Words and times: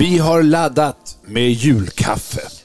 Vi 0.00 0.18
har 0.18 0.42
laddat 0.42 1.18
med 1.26 1.52
julkaffe 1.52 2.59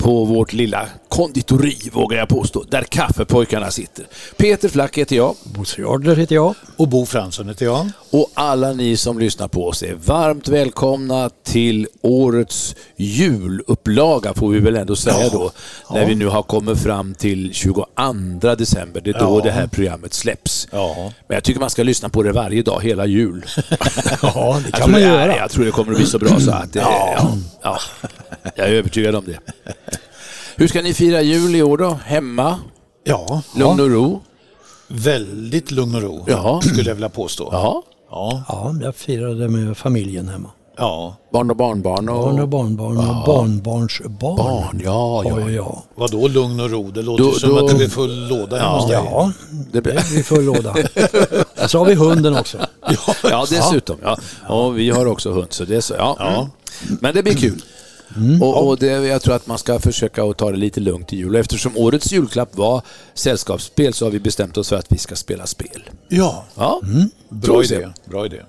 på 0.00 0.24
vårt 0.24 0.52
lilla 0.52 0.86
konditori, 1.08 1.76
vågar 1.92 2.18
jag 2.18 2.28
påstå, 2.28 2.64
där 2.70 2.82
kaffepojkarna 2.82 3.70
sitter. 3.70 4.06
Peter 4.36 4.68
Flack 4.68 4.98
heter 4.98 5.16
jag 5.16 5.34
Bosse 5.44 5.80
Jarder 5.80 6.16
heter 6.16 6.34
jag. 6.34 6.54
Och 6.76 6.88
Bo 6.88 7.06
Fransson 7.06 7.48
heter 7.48 7.64
jag. 7.64 7.90
och 8.10 8.30
alla 8.34 8.72
ni 8.72 8.96
som 8.96 9.18
lyssnar 9.18 9.48
på 9.48 9.68
oss 9.68 9.82
är 9.82 9.94
varmt 9.94 10.48
välkomna 10.48 11.30
till 11.44 11.86
årets 12.02 12.76
julupplaga, 12.96 14.34
får 14.34 14.48
vi 14.48 14.58
väl 14.58 14.76
ändå 14.76 14.96
säga 14.96 15.28
då, 15.32 15.50
när 15.90 16.06
vi 16.06 16.14
nu 16.14 16.26
har 16.26 16.42
kommit 16.42 16.78
fram 16.82 17.14
till 17.14 17.50
22 17.54 17.86
december. 18.58 19.00
Det 19.00 19.10
är 19.10 19.18
då 19.18 19.38
Ja. 19.38 19.40
det 19.44 19.50
här 19.50 19.66
programmet 19.66 20.14
släpps. 20.14 20.68
Ja. 20.70 21.12
Men 21.28 21.34
jag 21.34 21.44
tycker 21.44 21.60
man 21.60 21.70
ska 21.70 21.82
lyssna 21.82 22.08
på 22.08 22.22
det 22.22 22.32
varje 22.32 22.62
dag, 22.62 22.82
hela 22.82 23.06
jul. 23.06 23.44
Ja, 24.22 24.60
det 24.64 24.70
kan 24.72 24.80
tror, 24.80 24.90
man 24.92 25.00
det- 25.00 25.06
göra. 25.06 25.36
Jag 25.36 25.50
tror 25.50 25.64
det 25.64 25.70
kommer 25.70 25.92
att 25.92 25.98
bli 25.98 26.06
så 26.06 26.18
bra 26.18 26.40
så 26.40 26.50
att 26.50 26.74
ja. 26.74 27.28
Ja, 27.62 27.78
jag 28.56 28.68
är 28.68 28.72
övertygad 28.72 29.14
om 29.14 29.24
det. 29.24 29.38
Hur 30.60 30.68
ska 30.68 30.82
ni 30.82 30.94
fira 30.94 31.22
jul 31.22 31.56
i 31.56 31.62
år 31.62 31.78
då? 31.78 31.98
Hemma? 32.04 32.58
Ja, 33.04 33.42
Lugn 33.56 33.80
och 33.80 33.90
ro? 33.90 34.20
väldigt 34.88 35.70
lugn 35.70 35.94
och 35.94 36.02
ro 36.02 36.24
Ja. 36.28 36.60
skulle 36.64 36.90
jag 36.90 36.94
vilja 36.94 37.08
påstå. 37.08 37.48
Ja. 37.52 37.82
Ja. 38.10 38.44
Ja, 38.48 38.74
jag 38.82 38.94
firade 38.96 39.48
med 39.48 39.76
familjen 39.76 40.28
hemma. 40.28 40.50
ja. 40.78 41.16
Barn 41.32 41.50
och 41.50 41.56
barnbarn? 41.56 42.08
Och... 42.08 42.24
Barn 42.24 42.40
och 42.40 42.48
barnbarn 42.48 42.96
och 42.96 43.26
barnbarnsbarn. 43.26 44.36
Barn, 44.36 44.80
ja, 44.84 45.22
ja. 45.24 45.40
ja, 45.40 45.50
ja. 45.50 45.82
Vadå 45.94 46.28
lugn 46.28 46.60
och 46.60 46.70
ro? 46.70 46.90
Det 46.90 47.02
låter 47.02 47.24
Då- 47.24 47.32
som 47.32 47.50
då- 47.50 47.58
att 47.58 47.68
det 47.68 47.74
blir 47.76 47.88
full 47.88 48.28
låda 48.28 48.56
hemma 48.58 48.78
hos 48.78 48.86
dig. 48.90 49.00
Ja, 49.04 49.32
Det 49.72 49.80
blir... 49.80 50.22
full 50.22 50.44
låda. 50.44 50.74
Så 51.68 51.78
har 51.78 51.84
vi 51.86 51.94
hunden 51.94 52.36
också. 52.36 52.58
Ja, 53.30 53.46
dessutom. 53.50 53.96
Ja. 54.02 54.18
Och 54.48 54.78
vi 54.78 54.90
har 54.90 55.06
också 55.06 55.30
hund, 55.32 55.46
så 55.50 55.64
det 55.64 55.76
är 55.76 55.80
så. 55.80 55.94
Ja. 55.98 56.16
Ja. 56.18 56.48
Men 57.00 57.14
det 57.14 57.22
blir 57.22 57.34
kul. 57.34 57.62
Och, 58.40 58.68
och 58.68 58.78
det, 58.78 58.86
jag 58.86 59.22
tror 59.22 59.34
att 59.34 59.46
man 59.46 59.58
ska 59.58 59.78
försöka 59.78 60.24
att 60.24 60.38
ta 60.38 60.50
det 60.50 60.56
lite 60.56 60.80
lugnt 60.80 61.12
i 61.12 61.16
jul. 61.16 61.34
Och 61.34 61.40
Eftersom 61.40 61.76
årets 61.76 62.12
julklapp 62.12 62.56
var 62.56 62.82
sällskapsspel 63.14 63.94
så 63.94 64.04
har 64.06 64.10
vi 64.10 64.20
bestämt 64.20 64.56
oss 64.56 64.68
för 64.68 64.76
att 64.76 64.86
vi 64.92 64.98
ska 64.98 65.16
spela 65.16 65.46
spel. 65.46 65.90
Ja, 66.08 66.46
Ja, 66.54 66.80
bra 67.28 67.58
vi 67.58 67.66
se. 67.66 67.74
idé. 67.74 67.88
Bra 68.04 68.26
idé. 68.26 68.42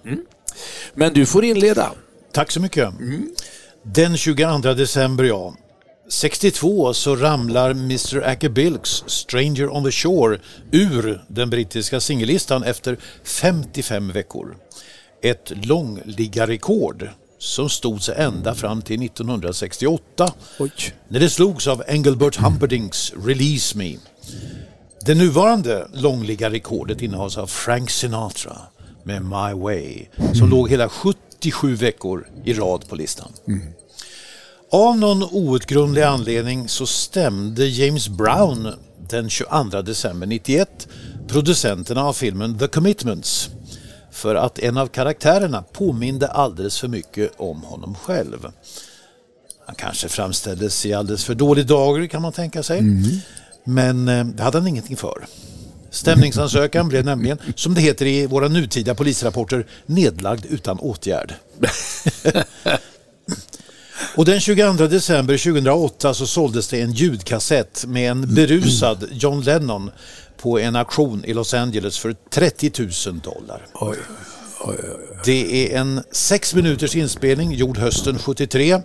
Men 0.94 1.14
du 1.14 1.26
får 1.26 1.44
inleda. 1.46 1.92
Tack 2.32 2.52
så 2.52 2.60
mycket. 2.60 2.90
Den 3.84 4.18
22 4.18 4.58
december, 4.74 5.24
ja. 5.24 5.56
62 6.10 6.94
så 6.94 7.16
ramlar 7.16 7.72
Mr 7.72 8.24
Ackerbilks 8.28 9.04
Stranger 9.08 9.70
on 9.76 9.84
the 9.84 9.92
Shore 9.92 10.40
ur 10.72 11.24
den 11.28 11.50
brittiska 11.50 12.00
singellistan 12.00 12.64
efter 12.64 12.98
55 13.24 14.12
veckor. 14.12 14.56
Ett 15.24 15.52
långliggarrekord 15.66 17.10
som 17.42 17.70
stod 17.70 18.02
sig 18.02 18.16
ända 18.18 18.56
fram 18.56 18.82
till 18.82 19.06
1968 19.06 20.34
Oj. 20.60 20.72
när 21.08 21.20
det 21.20 21.30
slogs 21.30 21.68
av 21.68 21.84
Engelbert 21.88 22.40
Humperdinck's 22.40 23.26
Release 23.26 23.78
Me. 23.78 23.98
Det 25.06 25.16
nuvarande 25.16 25.88
långliga-rekordet 25.94 27.02
innehas 27.02 27.38
av 27.38 27.48
Frank 27.48 27.90
Sinatra 27.90 28.58
med 29.04 29.22
My 29.26 29.62
Way 29.62 30.06
som 30.34 30.50
låg 30.50 30.70
hela 30.70 30.90
77 30.90 31.76
veckor 31.76 32.28
i 32.46 32.54
rad 32.54 32.90
på 32.90 32.96
listan. 32.96 33.32
Av 34.72 34.98
någon 34.98 35.24
outgrundlig 35.24 36.02
anledning 36.02 36.70
så 36.70 36.86
stämde 36.86 37.68
James 37.68 38.10
Brown 38.10 38.74
den 39.10 39.30
22 39.30 39.82
december 39.82 40.28
91 40.28 40.88
producenterna 41.28 42.04
av 42.04 42.14
filmen 42.14 42.60
The 42.60 42.68
Commitments 42.68 43.50
för 44.12 44.36
att 44.36 44.60
en 44.60 44.78
av 44.78 44.88
karaktärerna 44.88 45.64
påminde 45.74 46.28
alldeles 46.28 46.80
för 46.80 46.88
mycket 46.88 47.32
om 47.38 47.64
honom 47.64 47.96
själv. 47.96 48.48
Han 49.66 49.76
kanske 49.76 50.10
framställdes 50.10 50.86
i 50.86 50.94
alldeles 50.94 51.26
för 51.26 51.36
dålig 51.36 51.66
dager 51.66 52.08
kan 52.08 52.22
man 52.22 52.32
tänka 52.32 52.64
sig. 52.64 52.82
Men 53.64 54.08
eh, 54.08 54.26
det 54.26 54.44
hade 54.44 54.58
han 54.58 54.68
ingenting 54.68 54.98
för. 54.98 55.26
Stämningsansökan 55.90 56.90
blev 56.90 57.06
nämligen, 57.06 57.38
som 57.56 57.74
det 57.74 57.82
heter 57.82 58.06
i 58.06 58.26
våra 58.26 58.48
nutida 58.48 58.96
polisrapporter, 58.96 59.66
nedlagd 59.86 60.46
utan 60.46 60.80
åtgärd. 60.80 61.34
Och 64.16 64.26
den 64.26 64.40
22 64.40 64.88
december 64.88 65.38
2008 65.38 66.14
så 66.14 66.28
såldes 66.28 66.68
det 66.68 66.82
en 66.82 66.92
ljudkassett 66.92 67.86
med 67.88 68.12
en 68.12 68.36
berusad 68.36 69.08
John 69.12 69.42
Lennon 69.42 69.92
på 70.42 70.60
en 70.60 70.76
auktion 70.76 71.26
i 71.26 71.34
Los 71.34 71.54
Angeles 71.54 72.00
för 72.00 72.16
30 72.30 72.72
000 73.08 73.20
dollar. 73.20 73.68
Det 75.26 75.74
är 75.74 75.80
en 75.80 76.04
sex 76.12 76.56
minuters 76.56 76.96
inspelning 76.96 77.52
gjord 77.52 77.78
hösten 77.78 78.20
73 78.20 78.82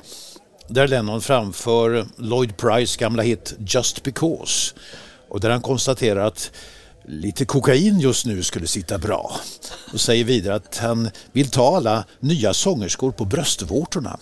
där 0.68 0.88
Lennon 0.88 1.20
framför 1.20 2.06
Lloyd 2.16 2.56
Price 2.56 2.98
gamla 2.98 3.22
hit 3.22 3.54
Just 3.58 4.02
Because 4.02 4.74
och 5.28 5.40
där 5.40 5.50
han 5.50 5.60
konstaterar 5.60 6.26
att 6.26 6.50
lite 7.08 7.44
kokain 7.44 8.00
just 8.00 8.26
nu 8.26 8.42
skulle 8.42 8.66
sitta 8.66 8.98
bra 8.98 9.40
och 9.92 10.00
säger 10.00 10.24
vidare 10.24 10.54
att 10.54 10.78
han 10.78 11.10
vill 11.32 11.50
ta 11.50 11.76
alla 11.76 12.04
nya 12.20 12.54
sångerskor 12.54 13.12
på 13.12 13.24
bröstvårtorna. 13.24 14.18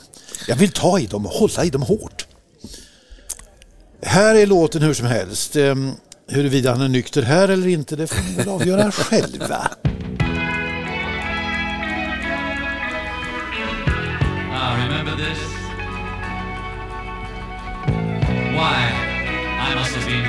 Jag 0.49 0.57
vill 0.57 0.73
ta 0.73 0.99
i 0.99 1.07
dem 1.07 1.27
och 1.27 1.33
hålla 1.33 1.65
i 1.65 1.71
dem 1.71 1.83
hårt. 1.83 2.27
Här 4.03 4.35
är 4.35 4.47
låten 4.47 4.83
hur 4.83 4.95
som 4.95 5.07
helst. 5.07 5.57
Huruvida 6.29 6.71
han 6.73 6.81
är 6.81 6.89
nykter 6.89 7.23
här 7.23 7.49
eller 7.49 7.69
inte, 7.69 7.97
det 7.97 8.07
får 8.07 8.23
ni 8.31 8.37
väl 8.37 8.49
avgöra 8.49 8.91
själva. 8.93 9.69
Ah, 14.53 14.77
remember 14.77 15.17
this? 15.17 15.39
Why, 18.55 18.79
I 19.61 19.75
must 19.75 19.95
have 19.97 20.07
been 20.07 20.25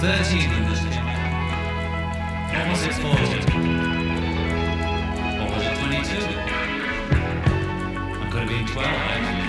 13 0.00 0.50
when 0.50 0.70
this 0.70 0.80
came 0.80 1.08
out. 1.08 1.14
Was 2.70 2.82
it 2.86 2.94
14? 2.94 3.08
Or 5.40 5.46
was 5.54 5.64
it 5.64 5.74
22? 5.78 6.18
I 8.20 8.30
could 8.30 8.40
have 8.40 8.48
been 8.48 8.66
12, 8.66 8.86
actually. 8.86 9.47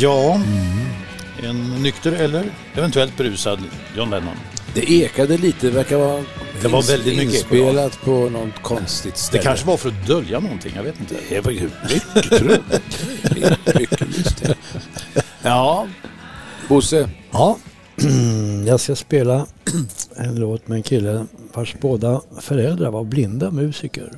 Ja, 0.00 0.40
en 1.42 1.82
nykter 1.82 2.12
eller 2.12 2.44
eventuellt 2.74 3.16
berusad 3.16 3.58
John 3.96 4.10
Lennon. 4.10 4.34
Det 4.74 4.92
ekade 4.92 5.38
lite, 5.38 5.66
det 5.66 5.72
verkar 5.72 5.96
vara 5.98 6.24
Det 6.62 6.68
var 6.68 6.82
väldigt 6.82 7.16
mycket 7.16 7.34
inspelat 7.34 8.00
på 8.04 8.10
något 8.30 8.62
konstigt 8.62 9.14
Det 9.14 9.20
ställe. 9.20 9.42
kanske 9.42 9.66
var 9.66 9.76
för 9.76 9.88
att 9.88 10.06
dölja 10.06 10.40
någonting, 10.40 10.72
jag 10.76 10.82
vet 10.82 11.00
inte. 11.00 11.14
Det 11.28 11.40
var 11.40 11.50
ju 11.52 11.70
mycket 11.82 12.38
troligt. 12.38 12.60
mycket 13.80 14.00
lustigt. 14.00 14.50
Ja, 15.42 15.86
Bosse. 16.68 17.08
Ja, 17.30 17.58
jag 18.66 18.80
ska 18.80 18.96
spela 18.96 19.46
en 20.16 20.34
låt 20.34 20.68
med 20.68 20.76
en 20.76 20.82
kille 20.82 21.26
vars 21.54 21.74
båda 21.80 22.20
föräldrar 22.40 22.90
var 22.90 23.04
blinda 23.04 23.50
musiker. 23.50 24.12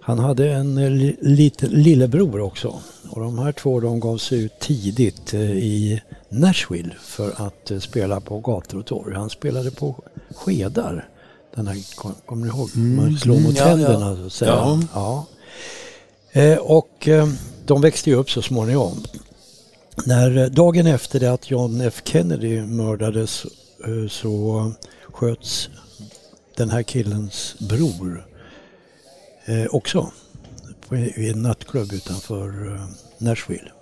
Han 0.00 0.18
hade 0.18 0.52
en 0.52 0.98
li- 0.98 1.16
liten 1.20 1.70
lillebror 1.70 2.40
också. 2.40 2.80
Och 3.10 3.20
de 3.20 3.38
här 3.38 3.52
två 3.52 3.80
de 3.80 4.00
gav 4.00 4.18
sig 4.18 4.42
ut 4.42 4.58
tidigt 4.60 5.34
eh, 5.34 5.40
i 5.50 6.02
Nashville 6.28 6.94
för 7.02 7.46
att 7.46 7.70
eh, 7.70 7.78
spela 7.78 8.20
på 8.20 8.40
gator 8.40 8.78
och 8.78 8.86
torg. 8.86 9.14
Han 9.14 9.30
spelade 9.30 9.70
på 9.70 10.04
skedar. 10.30 11.08
Den 11.54 11.68
här, 11.68 11.96
kom- 11.96 12.14
kommer 12.26 12.46
ni 12.46 12.52
ihåg? 12.52 12.76
Man 12.76 13.18
slår 13.18 13.40
mot 13.40 13.56
ja, 13.56 13.62
ja. 13.62 13.68
händerna 13.68 14.16
så 14.16 14.26
att 14.26 14.32
säga. 14.32 14.50
Ja. 14.50 14.80
Ja. 14.94 15.26
Eh, 16.40 16.58
och 16.58 17.08
eh, 17.08 17.28
de 17.66 17.80
växte 17.80 18.10
ju 18.10 18.16
upp 18.16 18.30
så 18.30 18.42
småningom. 18.42 19.04
När 20.06 20.48
dagen 20.48 20.86
efter 20.86 21.20
det 21.20 21.32
att 21.32 21.50
John 21.50 21.80
F 21.80 22.02
Kennedy 22.04 22.60
mördades 22.60 23.44
eh, 23.84 24.08
så 24.10 24.72
sköts 25.12 25.68
den 26.56 26.70
här 26.70 26.82
killens 26.82 27.56
bror 27.58 28.26
också 29.70 30.12
på, 30.90 30.96
i 30.96 31.30
en 31.30 31.42
nattklubb 31.42 31.92
utanför 31.92 32.74
eh, 32.74 32.80
Nashville. 33.18 33.72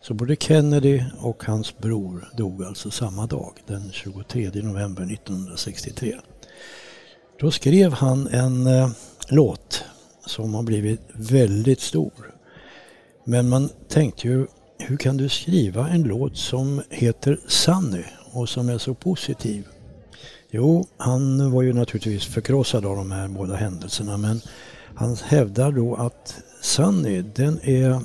Så 0.00 0.14
både 0.14 0.36
Kennedy 0.36 1.02
och 1.20 1.44
hans 1.44 1.78
bror 1.78 2.28
dog 2.36 2.64
alltså 2.64 2.90
samma 2.90 3.26
dag, 3.26 3.52
den 3.66 3.92
23 3.92 4.50
november 4.54 5.12
1963. 5.12 6.14
Då 7.40 7.50
skrev 7.50 7.92
han 7.92 8.26
en 8.26 8.66
eh, 8.66 8.90
låt 9.28 9.84
som 10.26 10.54
har 10.54 10.62
blivit 10.62 11.00
väldigt 11.12 11.80
stor. 11.80 12.34
Men 13.24 13.48
man 13.48 13.68
tänkte 13.88 14.28
ju, 14.28 14.46
hur 14.78 14.96
kan 14.96 15.16
du 15.16 15.28
skriva 15.28 15.88
en 15.88 16.02
låt 16.02 16.36
som 16.36 16.82
heter 16.90 17.40
Sunny 17.46 18.04
och 18.32 18.48
som 18.48 18.68
är 18.68 18.78
så 18.78 18.94
positiv? 18.94 19.64
Jo, 20.50 20.86
han 20.96 21.50
var 21.50 21.62
ju 21.62 21.72
naturligtvis 21.72 22.26
förkrossad 22.26 22.86
av 22.86 22.96
de 22.96 23.10
här 23.10 23.28
båda 23.28 23.56
händelserna 23.56 24.16
men 24.16 24.40
han 24.94 25.16
hävdar 25.16 25.72
då 25.72 25.94
att 25.94 26.36
Sunny, 26.62 27.22
den 27.22 27.60
är 27.62 28.00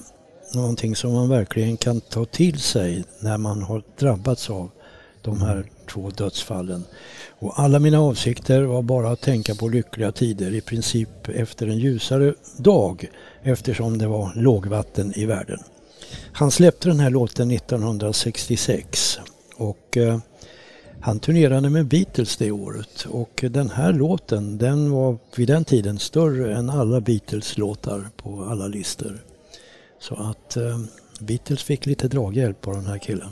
någonting 0.55 0.95
som 0.95 1.13
man 1.13 1.29
verkligen 1.29 1.77
kan 1.77 2.01
ta 2.01 2.25
till 2.25 2.59
sig 2.59 3.03
när 3.19 3.37
man 3.37 3.61
har 3.61 3.83
drabbats 3.99 4.49
av 4.49 4.69
de 5.21 5.41
här 5.41 5.65
två 5.89 6.09
dödsfallen. 6.09 6.83
Och 7.39 7.59
alla 7.59 7.79
mina 7.79 7.99
avsikter 7.99 8.61
var 8.61 8.81
bara 8.81 9.11
att 9.11 9.21
tänka 9.21 9.55
på 9.55 9.67
lyckliga 9.67 10.11
tider, 10.11 10.53
i 10.53 10.61
princip 10.61 11.29
efter 11.29 11.67
en 11.67 11.77
ljusare 11.77 12.33
dag 12.57 13.09
eftersom 13.43 13.97
det 13.97 14.07
var 14.07 14.31
lågvatten 14.35 15.13
i 15.15 15.25
världen. 15.25 15.59
Han 16.33 16.51
släppte 16.51 16.89
den 16.89 16.99
här 16.99 17.09
låten 17.09 17.51
1966 17.51 19.19
och 19.57 19.97
eh, 19.97 20.19
han 21.03 21.19
turnerade 21.19 21.69
med 21.69 21.85
Beatles 21.85 22.37
det 22.37 22.51
året 22.51 23.05
och 23.09 23.45
den 23.49 23.69
här 23.69 23.93
låten 23.93 24.57
den 24.57 24.91
var 24.91 25.17
vid 25.37 25.47
den 25.47 25.65
tiden 25.65 25.99
större 25.99 26.55
än 26.55 26.69
alla 26.69 27.01
Beatles 27.01 27.57
låtar 27.57 28.09
på 28.17 28.43
alla 28.43 28.67
listor. 28.67 29.23
Så 29.99 30.15
att 30.15 30.57
eh, 30.57 30.79
Beatles 31.19 31.63
fick 31.63 31.85
lite 31.85 32.07
draghjälp 32.07 32.67
av 32.67 32.73
den 32.73 32.85
här 32.85 32.97
killen. 32.97 33.29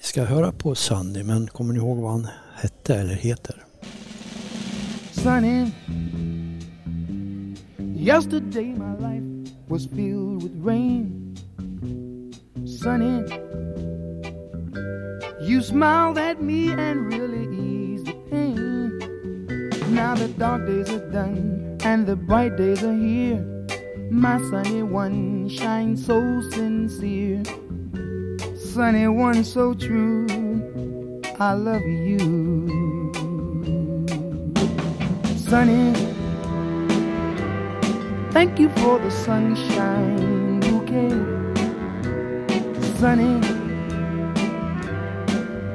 Vi 0.00 0.06
ska 0.06 0.24
höra 0.24 0.52
på 0.52 0.74
Sunny 0.74 1.22
men 1.22 1.46
kommer 1.46 1.72
ni 1.72 1.78
ihåg 1.78 1.98
vad 1.98 2.10
han 2.12 2.26
hette 2.54 2.94
eller 2.94 3.14
heter? 3.14 3.64
sunny. 5.12 5.72
Yesterday 7.78 8.74
my 8.74 8.96
life 8.96 9.52
was 9.68 9.86
filled 9.86 10.42
with 10.42 10.52
rain. 10.56 11.36
Sunny, 12.64 13.22
you 15.40 15.62
smiled 15.62 16.18
at 16.18 16.42
me 16.42 16.72
and 16.72 17.12
really 17.12 17.46
eased 17.56 18.06
the 18.06 18.14
pain. 18.30 18.98
Now 19.94 20.14
the 20.14 20.28
dark 20.28 20.66
days 20.66 20.90
are 20.90 21.10
done 21.10 21.78
and 21.84 22.06
the 22.06 22.16
bright 22.16 22.56
days 22.56 22.82
are 22.84 22.94
here. 22.94 23.44
My 24.10 24.38
sunny 24.50 24.82
one 24.82 25.48
shines 25.48 26.04
so 26.06 26.40
sincere. 26.50 27.42
Sunny 28.56 29.08
one 29.08 29.44
so 29.44 29.74
true. 29.74 30.26
I 31.38 31.54
love 31.54 31.82
you. 31.82 32.68
Sunny, 35.36 35.92
thank 38.30 38.58
you 38.58 38.68
for 38.70 38.98
the 38.98 39.10
sunshine 39.10 40.60
bouquet. 40.60 41.10
Sunny, 42.98 43.59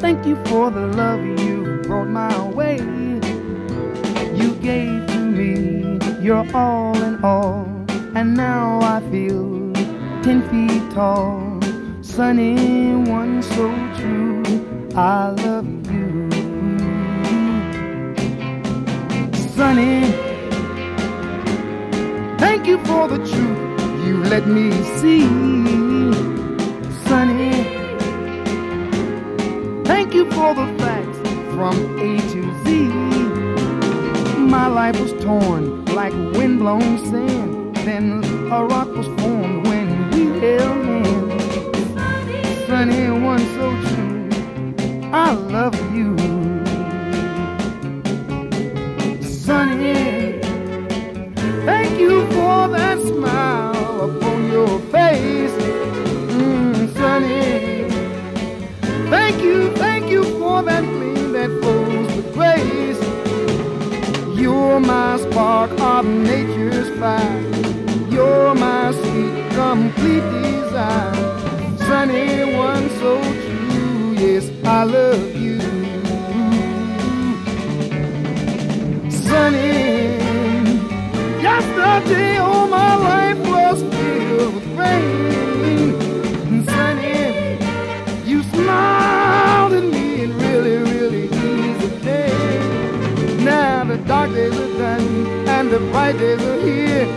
thank 0.05 0.27
you 0.27 0.35
for 0.45 0.69
the 0.69 0.85
love 1.01 1.25
you 1.39 1.81
brought 1.81 2.07
my 2.07 2.37
way. 2.49 2.77
You 4.39 4.49
gave 4.61 5.07
to 5.13 5.19
me 5.37 5.97
your 6.21 6.45
all 6.53 6.95
in 7.01 7.15
all, 7.23 7.65
and 8.13 8.35
now 8.35 8.79
I 8.81 9.01
feel 9.09 9.73
ten 10.21 10.39
feet 10.49 10.83
tall. 10.91 11.59
Sunny, 12.03 12.53
one 13.17 13.41
so 13.41 13.65
true. 13.97 14.43
I 14.95 15.29
love 15.45 15.71
you. 15.91 16.29
Sunny, 19.57 20.01
thank 22.43 22.67
you 22.67 22.77
for 22.89 23.07
the 23.07 23.17
truth 23.31 24.05
you 24.05 24.17
let 24.33 24.45
me 24.45 24.69
see. 24.99 25.25
Sunny, 27.07 27.74
you 30.15 30.25
for 30.31 30.53
the 30.53 30.65
facts 30.79 31.17
from 31.55 31.75
A 31.99 32.17
to 32.31 32.41
Z. 32.63 32.87
My 34.39 34.67
life 34.67 34.97
was 34.99 35.11
torn 35.21 35.83
like 35.87 36.13
windblown 36.37 37.05
sand. 37.09 37.75
Then 37.87 38.23
a 38.49 38.63
rock 38.63 38.87
was 38.95 39.07
formed 39.19 39.67
when 39.67 39.87
we 40.11 40.39
held 40.39 40.85
hands. 40.85 42.67
Sunny, 42.67 43.09
one 43.11 43.45
so 43.57 43.67
true. 43.89 44.29
I 45.11 45.31
love 45.33 45.75
you. 45.93 46.15
Sunny, 49.21 50.39
thank 51.65 51.99
you 51.99 52.25
for 52.27 52.69
that 52.69 52.97
smile 53.01 54.09
upon 54.09 54.49
your 54.51 54.79
face. 54.93 55.51
Mm, 56.31 56.93
sunny, 56.97 57.89
thank 59.09 59.41
you, 59.43 59.75
thank 59.75 59.94
make 60.05 60.11
you 60.11 60.39
warm 60.39 60.67
and 60.67 60.85
clean 60.87 61.31
that 61.33 61.49
flows 61.61 62.15
with 62.15 62.33
grace. 62.33 63.01
You're 64.39 64.79
my 64.79 65.17
spark 65.17 65.71
of 65.79 66.05
nature's 66.05 66.89
fire. 66.99 67.41
You're 68.09 68.53
my 68.55 68.91
sweet, 68.91 69.49
complete 69.51 70.25
desire. 70.41 71.13
Sunny 71.77 72.55
one, 72.55 72.89
so 73.01 73.21
true. 73.21 74.13
Yes, 74.13 74.49
I 74.63 74.83
love 74.83 75.35
you. 75.35 75.59
Sunny. 79.09 80.17
Yesterday, 81.41 82.37
all 82.37 82.67
my 82.67 82.95
life 82.95 83.39
was 83.39 83.81
filled 83.81 84.55
with 84.55 84.67
rain. 84.77 85.95
And 86.49 86.65
sunny, 86.65 88.29
you 88.29 88.43
smile. 88.43 89.04
Done 94.33 95.47
and 95.47 95.69
the 95.69 95.79
bright 95.91 96.17
days 96.17 96.41
are 96.41 96.59
here. 96.61 97.07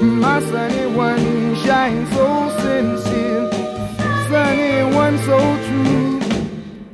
My 0.00 0.40
sunny 0.40 0.86
one 0.96 1.54
shines 1.56 2.10
so 2.10 2.50
sincere, 2.60 3.50
sunny 4.28 4.94
one 4.94 5.18
so 5.18 5.38
true. 5.66 6.20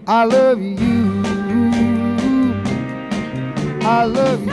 I 0.07 0.25
love 0.25 0.61
you. 0.61 1.23
I 3.83 4.05
love 4.05 4.45
you. 4.45 4.52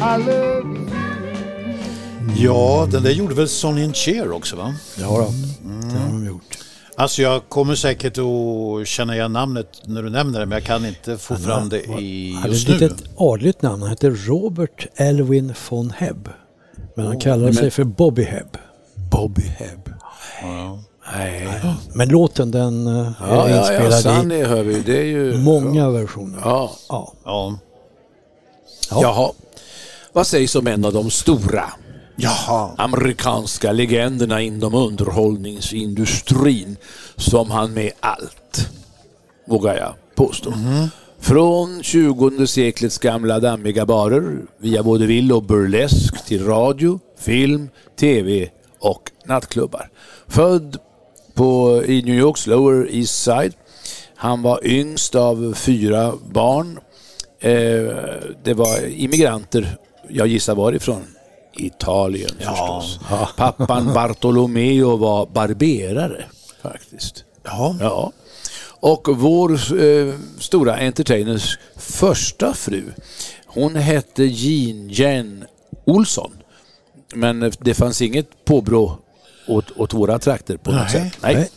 I 0.00 0.16
love 0.16 0.66
you. 0.66 0.82
Ja, 2.36 2.88
den 2.90 3.02
där 3.02 3.10
gjorde 3.10 3.34
väl 3.34 3.48
Sonny 3.48 3.84
and 3.84 3.96
Cher 3.96 4.32
också 4.32 4.56
va? 4.56 4.74
Ja, 4.96 5.06
då. 5.06 5.32
Alltså 6.96 7.22
jag 7.22 7.48
kommer 7.48 7.74
säkert 7.74 8.18
att 8.18 8.88
känna 8.88 9.14
igen 9.14 9.32
namnet 9.32 9.68
när 9.84 10.02
du 10.02 10.10
nämner 10.10 10.40
det 10.40 10.46
men 10.46 10.56
jag 10.56 10.64
kan 10.64 10.86
inte 10.86 11.18
få 11.18 11.36
fram 11.36 11.68
det 11.68 11.82
i 11.82 12.32
Han 12.32 12.42
hade 12.42 12.54
just 12.54 12.68
ett 12.68 12.80
nu. 12.80 13.06
adligt 13.16 13.62
namn. 13.62 13.82
Han 13.82 13.90
hette 13.90 14.10
Robert 14.10 14.86
Elwin 14.94 15.54
von 15.70 15.90
Hebb. 15.90 16.28
Men 16.96 17.06
han 17.06 17.20
kallade 17.20 17.54
sig 17.54 17.70
för 17.70 17.84
Bobby 17.84 18.22
Hebb. 18.22 18.58
Bobby 19.10 19.42
Hebb. 19.42 19.94
Nej. 21.16 21.48
Men 21.94 22.08
låten 22.08 22.50
den 22.50 22.86
eh, 22.86 22.92
är 22.96 23.14
Ja, 23.20 23.48
ja, 23.48 23.48
ja, 23.48 23.58
inspelad 23.58 24.02
Sunny 24.02 24.42
hör 24.44 24.62
vi. 24.62 24.80
Det 24.80 24.98
är 25.00 25.04
ju... 25.04 25.34
i 25.34 25.38
många 25.38 25.90
versioner. 25.90 26.40
Ja. 26.44 26.72
Ja. 26.88 27.12
Ja. 27.24 27.58
Jaha. 28.90 29.30
Vad 30.12 30.26
sägs 30.26 30.54
om 30.56 30.66
en 30.66 30.84
av 30.84 30.92
de 30.92 31.10
stora 31.10 31.64
Jaha. 32.16 32.74
amerikanska 32.78 33.72
legenderna 33.72 34.40
inom 34.40 34.74
underhållningsindustrin 34.74 36.76
som 37.16 37.50
han 37.50 37.74
med 37.74 37.92
allt, 38.00 38.68
vågar 39.46 39.76
jag 39.76 39.94
påstå. 40.14 40.52
Från 41.20 41.82
20 41.82 42.46
seklets 42.46 42.98
gamla 42.98 43.40
dammiga 43.40 43.86
barer 43.86 44.38
via 44.58 44.82
vaudeville 44.82 45.34
och 45.34 45.42
burlesk 45.42 46.26
till 46.26 46.46
radio, 46.46 47.00
film, 47.18 47.68
tv 48.00 48.48
och 48.78 49.10
nattklubbar. 49.24 49.88
Född 50.26 50.76
på, 51.34 51.82
i 51.86 52.02
New 52.02 52.14
Yorks 52.14 52.46
Lower 52.46 52.94
East 52.94 53.22
Side. 53.22 53.52
Han 54.16 54.42
var 54.42 54.66
yngst 54.66 55.14
av 55.14 55.54
fyra 55.54 56.12
barn. 56.32 56.78
Eh, 57.40 57.96
det 58.44 58.54
var 58.54 58.86
immigranter, 58.86 59.76
jag 60.08 60.26
gissar 60.26 60.54
varifrån. 60.54 61.02
Italien 61.54 62.30
förstås. 62.38 63.00
Pappan 63.36 63.92
Bartolomeo 63.94 64.96
var 64.96 65.26
barberare 65.26 66.24
faktiskt. 66.62 67.24
Ja. 67.44 67.76
Ja. 67.80 68.12
Och 68.80 69.08
vår 69.12 69.52
eh, 69.82 70.14
stora 70.38 70.76
entertainers 70.76 71.58
första 71.76 72.54
fru, 72.54 72.82
hon 73.46 73.76
hette 73.76 74.24
Jean 74.24 74.88
Jen 74.88 75.44
Olsson. 75.84 76.32
Men 77.14 77.52
det 77.58 77.74
fanns 77.74 78.02
inget 78.02 78.44
påbrå 78.44 78.98
åt, 79.46 79.70
åt 79.76 79.94
våra 79.94 80.18
trakter 80.18 80.56
på 80.56 80.72
något 80.72 80.90
sätt. 80.90 81.12
Nej. 81.22 81.34
Nej. 81.34 81.50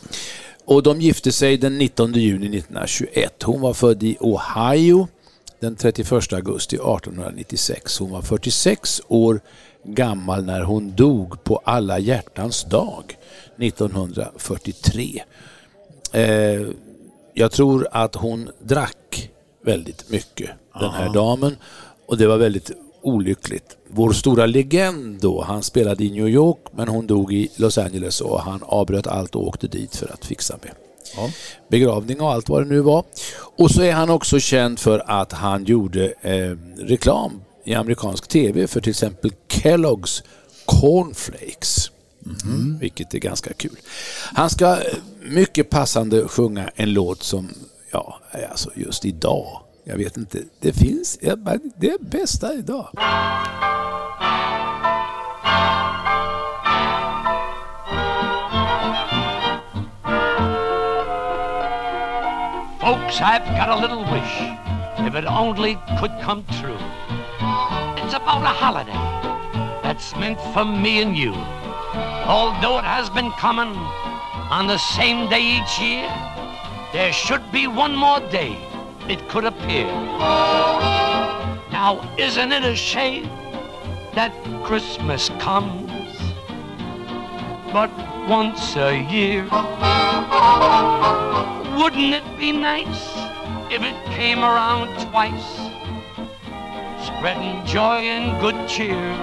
Och 0.65 0.83
de 0.83 1.01
gifte 1.01 1.31
sig 1.31 1.57
den 1.57 1.77
19 1.77 2.13
juni 2.13 2.57
1921. 2.57 3.43
Hon 3.43 3.61
var 3.61 3.73
född 3.73 4.03
i 4.03 4.17
Ohio 4.19 5.07
den 5.59 5.75
31 5.75 6.33
augusti 6.33 6.75
1896. 6.75 7.99
Hon 7.99 8.11
var 8.11 8.21
46 8.21 9.01
år 9.07 9.41
gammal 9.83 10.45
när 10.45 10.61
hon 10.61 10.95
dog 10.95 11.43
på 11.43 11.61
alla 11.63 11.99
hjärtans 11.99 12.63
dag 12.63 13.17
1943. 13.57 15.23
Eh, 16.11 16.67
jag 17.33 17.51
tror 17.51 17.87
att 17.91 18.15
hon 18.15 18.49
drack 18.59 19.31
väldigt 19.65 20.09
mycket, 20.09 20.49
den 20.79 20.91
här 20.91 21.13
damen. 21.13 21.55
Och 22.05 22.17
det 22.17 22.27
var 22.27 22.37
väldigt 22.37 22.71
olyckligt. 23.01 23.77
Vår 23.87 24.11
stora 24.11 24.45
legend 24.45 25.21
då, 25.21 25.41
han 25.41 25.63
spelade 25.63 26.03
i 26.03 26.11
New 26.11 26.27
York 26.27 26.59
men 26.71 26.87
hon 26.87 27.07
dog 27.07 27.33
i 27.33 27.49
Los 27.55 27.77
Angeles 27.77 28.21
och 28.21 28.41
han 28.41 28.63
avbröt 28.63 29.07
allt 29.07 29.35
och 29.35 29.47
åkte 29.47 29.67
dit 29.67 29.95
för 29.95 30.13
att 30.13 30.25
fixa 30.25 30.57
med 30.61 30.71
begravning 31.69 32.21
och 32.21 32.31
allt 32.31 32.49
vad 32.49 32.63
det 32.63 32.69
nu 32.69 32.79
var. 32.79 33.03
Och 33.57 33.71
så 33.71 33.81
är 33.81 33.93
han 33.93 34.09
också 34.09 34.39
känd 34.39 34.79
för 34.79 35.03
att 35.07 35.31
han 35.31 35.63
gjorde 35.63 36.13
eh, 36.21 36.57
reklam 36.77 37.41
i 37.63 37.73
amerikansk 37.73 38.27
tv 38.27 38.67
för 38.67 38.81
till 38.81 38.89
exempel 38.89 39.31
Kellogg's 39.47 40.23
Cornflakes. 40.65 41.91
Vilket 42.79 43.13
är 43.13 43.19
ganska 43.19 43.53
kul. 43.53 43.77
Han 44.33 44.49
ska 44.49 44.71
eh, 44.71 44.77
mycket 45.21 45.69
passande 45.69 46.27
sjunga 46.27 46.69
en 46.75 46.93
låt 46.93 47.23
som, 47.23 47.49
ja, 47.91 48.19
alltså 48.51 48.69
just 48.75 49.05
idag. 49.05 49.61
Jag 49.83 49.97
vet 49.97 50.17
inte, 50.17 50.39
det 50.59 50.73
finns, 50.73 51.17
ja, 51.21 51.35
det 51.77 51.87
är 51.87 52.09
bästa 52.09 52.53
idag. 52.53 52.87
Folks, 62.85 63.19
I've 63.19 63.43
got 63.57 63.69
a 63.69 63.75
little 63.81 64.03
wish, 64.03 65.07
if 65.07 65.15
it 65.15 65.25
only 65.25 65.73
could 65.97 66.11
come 66.21 66.45
true. 66.61 66.77
It's 67.97 68.13
about 68.13 68.43
a 68.43 68.53
holiday 68.53 68.91
that's 69.81 70.15
meant 70.17 70.39
for 70.53 70.63
me 70.63 71.01
and 71.01 71.17
you. 71.17 71.33
Although 72.27 72.77
it 72.77 72.85
has 72.85 73.09
been 73.09 73.31
coming 73.31 73.75
on 74.51 74.67
the 74.67 74.77
same 74.77 75.27
day 75.31 75.57
each 75.57 75.79
year, 75.79 76.07
there 76.93 77.11
should 77.11 77.51
be 77.51 77.65
one 77.65 77.95
more 77.95 78.19
day 78.29 78.55
it 79.09 79.27
could 79.29 79.45
appear. 79.45 79.87
Now, 81.71 82.07
isn't 82.19 82.51
it 82.51 82.63
a 82.63 82.75
shame 82.75 83.23
that 84.13 84.31
Christmas 84.63 85.29
comes 85.39 85.89
but 87.73 87.89
once 88.27 88.75
a 88.75 88.97
year? 88.97 89.43
Wouldn't 91.77 92.13
it 92.13 92.25
be 92.39 92.51
nice 92.51 93.13
if 93.69 93.83
it 93.83 93.95
came 94.05 94.39
around 94.39 94.89
twice, 95.09 95.57
spreading 97.05 97.63
joy 97.65 98.01
and 98.09 98.39
good 98.41 98.67
cheer? 98.67 99.13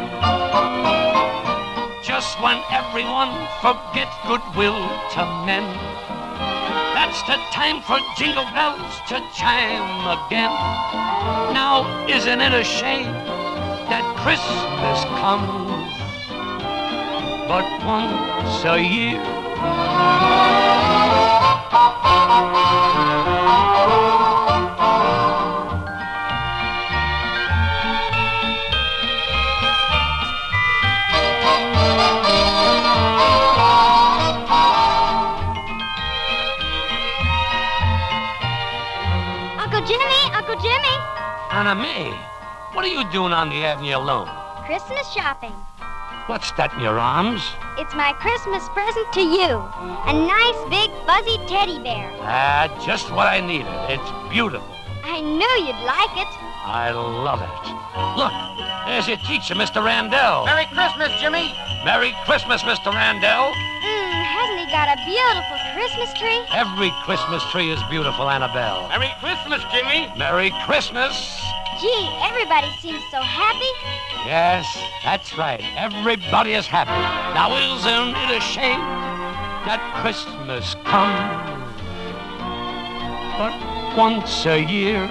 Just 2.04 2.40
when 2.40 2.62
everyone 2.70 3.32
forgets 3.60 4.14
goodwill 4.26 4.78
to 5.14 5.22
men, 5.46 5.66
that's 6.94 7.22
the 7.22 7.38
time 7.50 7.82
for 7.82 7.98
jingle 8.16 8.46
bells 8.54 8.94
to 9.08 9.18
chime 9.34 10.06
again. 10.06 10.52
Now, 11.52 12.06
isn't 12.08 12.40
it 12.40 12.52
a 12.52 12.62
shame 12.62 13.12
that 13.90 14.04
Christmas 14.22 15.04
comes 15.20 15.71
but 17.48 17.64
once 17.84 18.64
a 18.64 18.78
year? 18.78 19.20
Uncle 39.58 39.86
Jimmy, 39.86 40.22
Uncle 40.34 40.56
Jimmy, 40.56 40.96
Anna 41.50 41.74
May, 41.74 42.10
what 42.72 42.84
are 42.84 42.88
you 42.88 43.04
doing 43.10 43.32
on 43.32 43.48
the 43.48 43.64
avenue 43.64 43.96
alone? 43.96 44.28
Christmas 44.66 45.10
shopping. 45.12 45.54
What's 46.26 46.52
that 46.52 46.72
in 46.74 46.80
your 46.80 46.98
arms? 47.02 47.42
It's 47.78 47.94
my 47.98 48.12
Christmas 48.14 48.62
present 48.70 49.10
to 49.18 49.22
you. 49.26 49.58
A 50.06 50.14
nice 50.14 50.60
big 50.70 50.86
fuzzy 51.02 51.34
teddy 51.50 51.82
bear. 51.82 52.06
Ah, 52.22 52.70
just 52.86 53.10
what 53.10 53.26
I 53.26 53.40
needed. 53.42 53.74
It's 53.90 54.06
beautiful. 54.30 54.62
I 55.02 55.18
knew 55.18 55.52
you'd 55.66 55.82
like 55.82 56.14
it. 56.14 56.30
I 56.62 56.94
love 56.94 57.42
it. 57.42 57.50
Look, 58.14 58.30
there's 58.86 59.10
your 59.10 59.18
teacher, 59.26 59.58
Mr. 59.58 59.82
Randell. 59.82 60.46
Merry 60.46 60.70
Christmas, 60.70 61.10
Jimmy. 61.18 61.50
Merry 61.84 62.14
Christmas, 62.24 62.62
Mr. 62.62 62.94
Randell. 62.94 63.50
Mmm, 63.50 64.22
hasn't 64.22 64.62
he 64.62 64.66
got 64.70 64.94
a 64.94 64.98
beautiful 65.02 65.58
Christmas 65.74 66.14
tree? 66.14 66.38
Every 66.54 66.94
Christmas 67.02 67.42
tree 67.50 67.74
is 67.74 67.82
beautiful, 67.90 68.30
Annabelle. 68.30 68.86
Merry 68.94 69.10
Christmas, 69.18 69.60
Jimmy. 69.74 70.06
Merry 70.16 70.54
Christmas. 70.62 71.18
Gee, 71.82 72.08
everybody 72.22 72.70
seems 72.78 73.02
so 73.10 73.18
happy. 73.18 73.66
Yes, 74.24 74.64
that's 75.02 75.36
right. 75.36 75.60
Everybody 75.74 76.52
is 76.52 76.64
happy. 76.64 76.94
Now, 77.34 77.50
isn't 77.58 78.14
it 78.22 78.38
a 78.38 78.40
shame 78.40 78.78
that 79.66 79.82
Christmas 79.98 80.76
comes 80.86 81.58
but 83.34 83.50
once 83.98 84.46
a 84.46 84.62
year? 84.62 85.02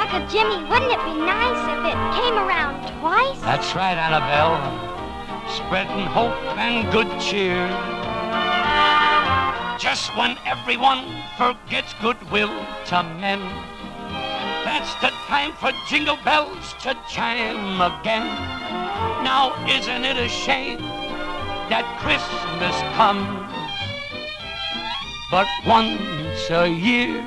Uncle 0.00 0.24
Jimmy, 0.32 0.56
wouldn't 0.64 0.96
it 0.96 1.04
be 1.04 1.12
nice 1.12 1.60
if 1.68 1.84
it 1.84 2.00
came 2.16 2.40
around 2.40 2.80
twice? 3.00 3.38
That's 3.42 3.76
right, 3.76 4.00
Annabelle. 4.00 4.56
Spreading 5.60 6.06
hope 6.06 6.40
and 6.56 6.90
good 6.90 7.12
cheer. 7.20 7.68
Just 9.78 10.16
when 10.16 10.38
everyone 10.46 11.04
forgets 11.36 11.92
goodwill 12.00 12.64
to 12.86 13.02
men, 13.20 13.42
That's 14.74 14.94
the 14.96 15.10
time 15.28 15.52
for 15.52 15.70
jingle 15.86 16.18
bells 16.24 16.74
to 16.82 16.96
chime 17.08 17.80
again. 17.80 18.26
Now, 19.22 19.54
isn't 19.68 20.04
it 20.04 20.16
a 20.16 20.28
shame 20.28 20.80
that 21.70 21.86
Christmas 22.02 22.74
comes 22.98 23.22
but 25.30 25.46
once 25.64 26.50
a 26.50 26.66
year? 26.66 27.22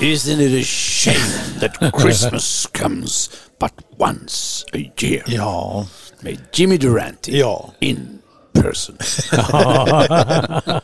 Isn't 0.00 0.40
it 0.40 0.52
a 0.52 0.64
shame 0.64 1.60
that 1.60 1.78
Christmas 1.94 2.66
comes 2.66 3.28
but 3.60 3.72
once 3.98 4.64
a 4.74 4.90
year? 4.98 5.22
Ja, 5.28 5.84
Med 6.22 6.40
Jimmy 6.52 6.76
Durante 6.76 7.30
ja. 7.30 7.70
in 7.80 8.21
person. 8.52 8.96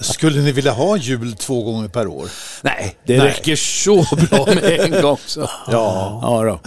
Skulle 0.00 0.40
ni 0.40 0.52
vilja 0.52 0.72
ha 0.72 0.96
jul 0.96 1.32
två 1.32 1.62
gånger 1.62 1.88
per 1.88 2.06
år? 2.06 2.28
Nej, 2.62 2.96
det 3.04 3.18
Nej. 3.18 3.26
räcker 3.26 3.56
så 3.56 4.16
bra 4.16 4.46
med 4.46 4.64
en 4.80 5.02
gång. 5.02 5.18
Så. 5.26 5.40
Ja. 5.70 6.20
Ja, 6.22 6.42
då. 6.44 6.60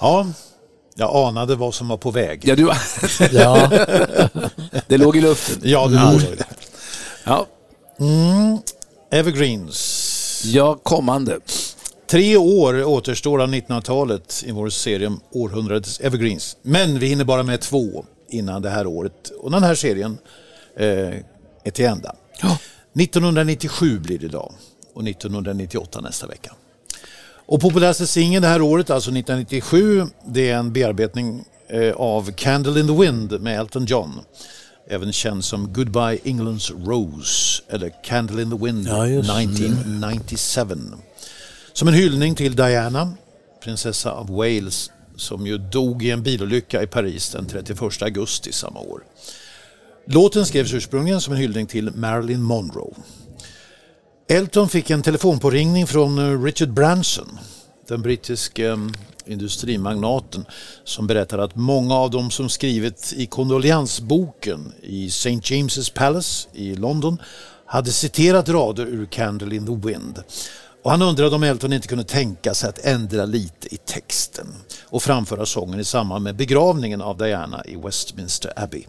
Ja, 0.00 0.26
jag 0.94 1.16
anade 1.28 1.54
vad 1.56 1.74
som 1.74 1.88
var 1.88 1.96
på 1.96 2.10
väg. 2.10 2.40
Ja, 2.44 2.56
du, 2.56 2.70
Ja, 3.32 3.70
det 4.86 4.98
låg 4.98 5.16
i 5.16 5.20
luften. 5.20 5.60
Ja, 5.64 5.86
det 5.86 6.12
låg 6.12 6.20
det. 6.20 6.44
Ja, 7.24 7.46
Evergreens. 9.10 10.42
ja 10.44 10.74
kommande. 10.82 11.38
Tre 12.10 12.36
år 12.36 12.84
återstår 12.84 13.42
av 13.42 13.48
1900-talet 13.54 14.42
i 14.46 14.50
vår 14.52 14.68
serie 14.68 15.06
om 15.06 15.20
århundradets 15.32 16.00
Evergreens. 16.00 16.56
Men 16.62 16.98
vi 16.98 17.06
hinner 17.06 17.24
bara 17.24 17.42
med 17.42 17.60
två 17.60 18.04
innan 18.28 18.62
det 18.62 18.70
här 18.70 18.86
året. 18.86 19.32
Och 19.38 19.50
den 19.50 19.62
här 19.62 19.74
serien 19.74 20.18
eh, 20.76 20.86
är 21.64 21.70
till 21.72 21.84
ända. 21.84 22.14
1997 23.00 23.98
blir 23.98 24.18
det 24.18 24.26
idag 24.26 24.52
och 24.94 25.08
1998 25.08 26.00
nästa 26.00 26.26
vecka. 26.26 26.52
Och 27.46 27.60
populäraste 27.60 28.06
singeln 28.06 28.42
det 28.42 28.48
här 28.48 28.62
året, 28.62 28.90
alltså 28.90 29.10
1997, 29.10 30.06
det 30.26 30.50
är 30.50 30.56
en 30.56 30.72
bearbetning 30.72 31.44
eh, 31.68 31.92
av 31.92 32.30
Candle 32.32 32.80
in 32.80 32.86
the 32.86 32.92
Wind 32.92 33.40
med 33.40 33.60
Elton 33.60 33.84
John. 33.84 34.20
Även 34.88 35.12
känd 35.12 35.44
som 35.44 35.72
Goodbye 35.72 36.18
England's 36.24 36.86
Rose 36.86 37.62
eller 37.68 37.92
Candle 38.04 38.42
in 38.42 38.50
the 38.50 38.64
Wind 38.64 38.86
Ja, 38.88 39.06
just 39.06 39.28
det. 39.28 39.42
1997. 39.42 40.76
Som 41.72 41.88
en 41.88 41.94
hyllning 41.94 42.34
till 42.34 42.56
Diana, 42.56 43.12
prinsessa 43.64 44.10
av 44.12 44.30
Wales, 44.30 44.90
som 45.16 45.46
ju 45.46 45.58
dog 45.58 46.02
i 46.02 46.10
en 46.10 46.22
bilolycka 46.22 46.82
i 46.82 46.86
Paris 46.86 47.30
den 47.30 47.46
31 47.46 48.02
augusti 48.02 48.52
samma 48.52 48.80
år. 48.80 49.02
Låten 50.06 50.46
skrevs 50.46 50.72
ursprungligen 50.72 51.20
som 51.20 51.32
en 51.32 51.40
hyllning 51.40 51.66
till 51.66 51.90
Marilyn 51.94 52.42
Monroe. 52.42 52.94
Elton 54.28 54.68
fick 54.68 54.90
en 54.90 55.02
telefonpåringning 55.02 55.86
från 55.86 56.18
eh, 56.18 56.42
Richard 56.42 56.72
Branson, 56.72 57.38
den 57.88 58.02
brittiske 58.02 58.66
eh, 58.66 58.76
industrimagnaten 59.26 60.44
som 60.84 61.06
berättade 61.06 61.44
att 61.44 61.56
många 61.56 61.94
av 61.94 62.10
dem 62.10 62.30
som 62.30 62.48
skrivit 62.48 63.14
i 63.16 63.26
kondoleansboken 63.26 64.72
i 64.82 65.06
St. 65.06 65.30
James's 65.30 65.92
Palace 65.94 66.48
i 66.52 66.74
London 66.74 67.18
hade 67.66 67.90
citerat 67.90 68.48
rader 68.48 68.86
ur 68.86 69.06
Candle 69.06 69.56
in 69.56 69.66
the 69.66 69.88
Wind. 69.88 70.22
Och 70.86 70.92
han 70.92 71.02
undrade 71.02 71.36
om 71.36 71.42
Elton 71.42 71.72
inte 71.72 71.88
kunde 71.88 72.04
tänka 72.04 72.54
sig 72.54 72.68
att 72.68 72.78
ändra 72.78 73.24
lite 73.24 73.74
i 73.74 73.76
texten 73.76 74.46
och 74.84 75.02
framföra 75.02 75.46
sången 75.46 75.80
i 75.80 75.84
samband 75.84 76.24
med 76.24 76.36
begravningen 76.36 77.02
av 77.02 77.16
Diana 77.16 77.64
i 77.64 77.76
Westminster 77.76 78.52
Abbey. 78.56 78.84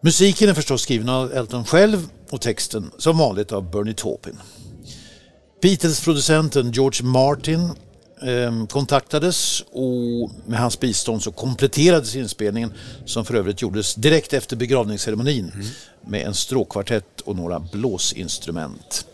Musiken 0.00 0.48
är 0.48 0.54
förstås 0.54 0.82
skriven 0.82 1.08
av 1.08 1.32
Elton 1.32 1.64
själv 1.64 2.08
och 2.30 2.40
texten 2.40 2.90
som 2.98 3.18
vanligt 3.18 3.52
av 3.52 3.70
Bernie 3.70 3.94
Taupin. 3.94 4.38
Beatles-producenten 5.62 6.72
George 6.72 7.06
Martin 7.06 7.70
eh, 8.22 8.66
kontaktades 8.66 9.64
och 9.72 10.30
med 10.46 10.58
hans 10.58 10.80
bistånd 10.80 11.22
så 11.22 11.32
kompletterades 11.32 12.16
inspelningen 12.16 12.72
som 13.04 13.24
för 13.24 13.34
övrigt 13.34 13.62
gjordes 13.62 13.94
direkt 13.94 14.32
efter 14.32 14.56
begravningsceremonin 14.56 15.52
med 16.06 16.26
en 16.26 16.34
stråkkvartett 16.34 17.20
och 17.20 17.36
några 17.36 17.60
blåsinstrument. 17.60 19.06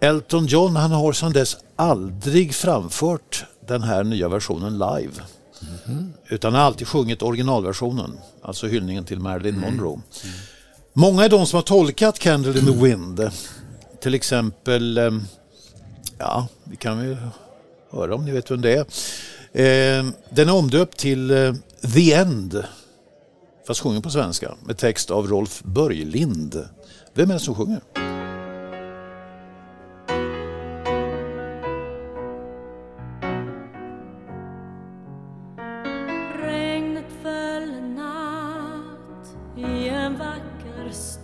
Elton 0.00 0.46
John 0.46 0.76
han 0.76 0.90
har 0.92 1.12
sedan 1.12 1.32
dess 1.32 1.56
aldrig 1.76 2.54
framfört 2.54 3.44
den 3.68 3.82
här 3.82 4.04
nya 4.04 4.28
versionen 4.28 4.72
live. 4.72 5.12
Utan 6.28 6.54
har 6.54 6.60
alltid 6.60 6.88
sjungit 6.88 7.22
originalversionen, 7.22 8.18
alltså 8.42 8.66
hyllningen 8.66 9.04
till 9.04 9.20
Marilyn 9.20 9.60
Monroe. 9.60 10.00
Många 10.92 11.24
är 11.24 11.28
de 11.28 11.46
som 11.46 11.56
har 11.56 11.62
tolkat 11.62 12.18
Candle 12.18 12.58
in 12.58 12.66
the 12.66 12.72
Wind. 12.84 13.30
Till 14.00 14.14
exempel, 14.14 14.98
eh, 14.98 15.10
ja, 16.18 16.46
vi 16.64 16.76
kan 16.76 16.98
väl 17.08 17.16
höra 17.90 18.14
om 18.14 18.24
ni 18.24 18.30
vet 18.30 18.50
vem 18.50 18.60
det 18.60 18.72
är. 18.72 18.80
Eh, 19.52 20.06
Den 20.30 20.48
är 20.48 20.54
omdöpt 20.54 20.98
till 20.98 21.30
eh, 21.30 21.54
The 21.94 22.12
End, 22.12 22.64
fast 23.66 23.80
sjungen 23.80 24.02
på 24.02 24.10
svenska, 24.10 24.54
med 24.64 24.78
text 24.78 25.10
av 25.10 25.26
Rolf 25.26 25.62
Börjlind. 25.62 26.68
Vem 27.14 27.30
är 27.30 27.34
det 27.34 27.40
som 27.40 27.54
sjunger? 27.54 27.80
Just. 40.90 41.19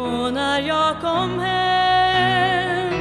Och 0.00 0.32
när 0.32 0.60
jag 0.60 1.00
kom 1.00 1.38
hem 1.38 2.94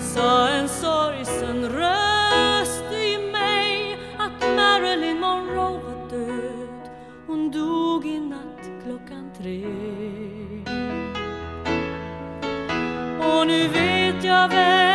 sa 0.00 0.48
en 0.48 0.68
sorgsen 0.68 1.68
röst 1.68 2.84
i 2.92 3.18
mig 3.32 3.98
att 4.18 4.56
Marilyn 4.56 5.20
Monroe 5.20 5.78
var 5.78 6.10
död. 6.10 6.90
Hon 7.26 7.50
dog 7.50 8.06
i 8.06 8.20
natt 8.20 8.70
klockan 8.84 9.30
tre. 9.38 9.64
Och 13.28 13.46
nu 13.46 13.68
vet 13.68 14.24
jag 14.24 14.48
väl 14.48 14.89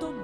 död 0.00 0.21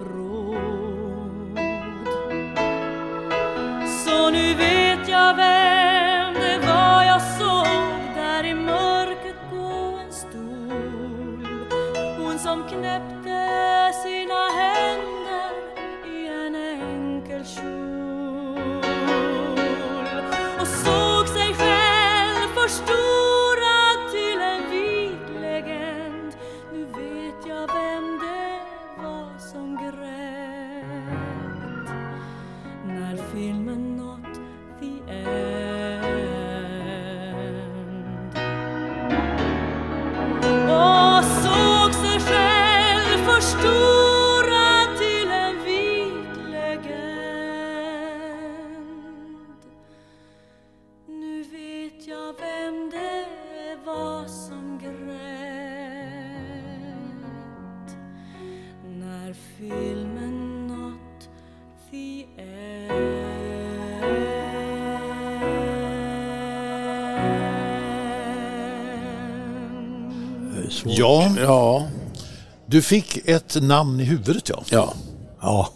du 72.79 72.83
fick 72.83 73.29
ett 73.29 73.63
namn 73.63 74.01
i 74.01 74.05
huvudet 74.05 74.49
ja. 74.49 74.63
ja. 74.71 74.95
Ja. 75.41 75.69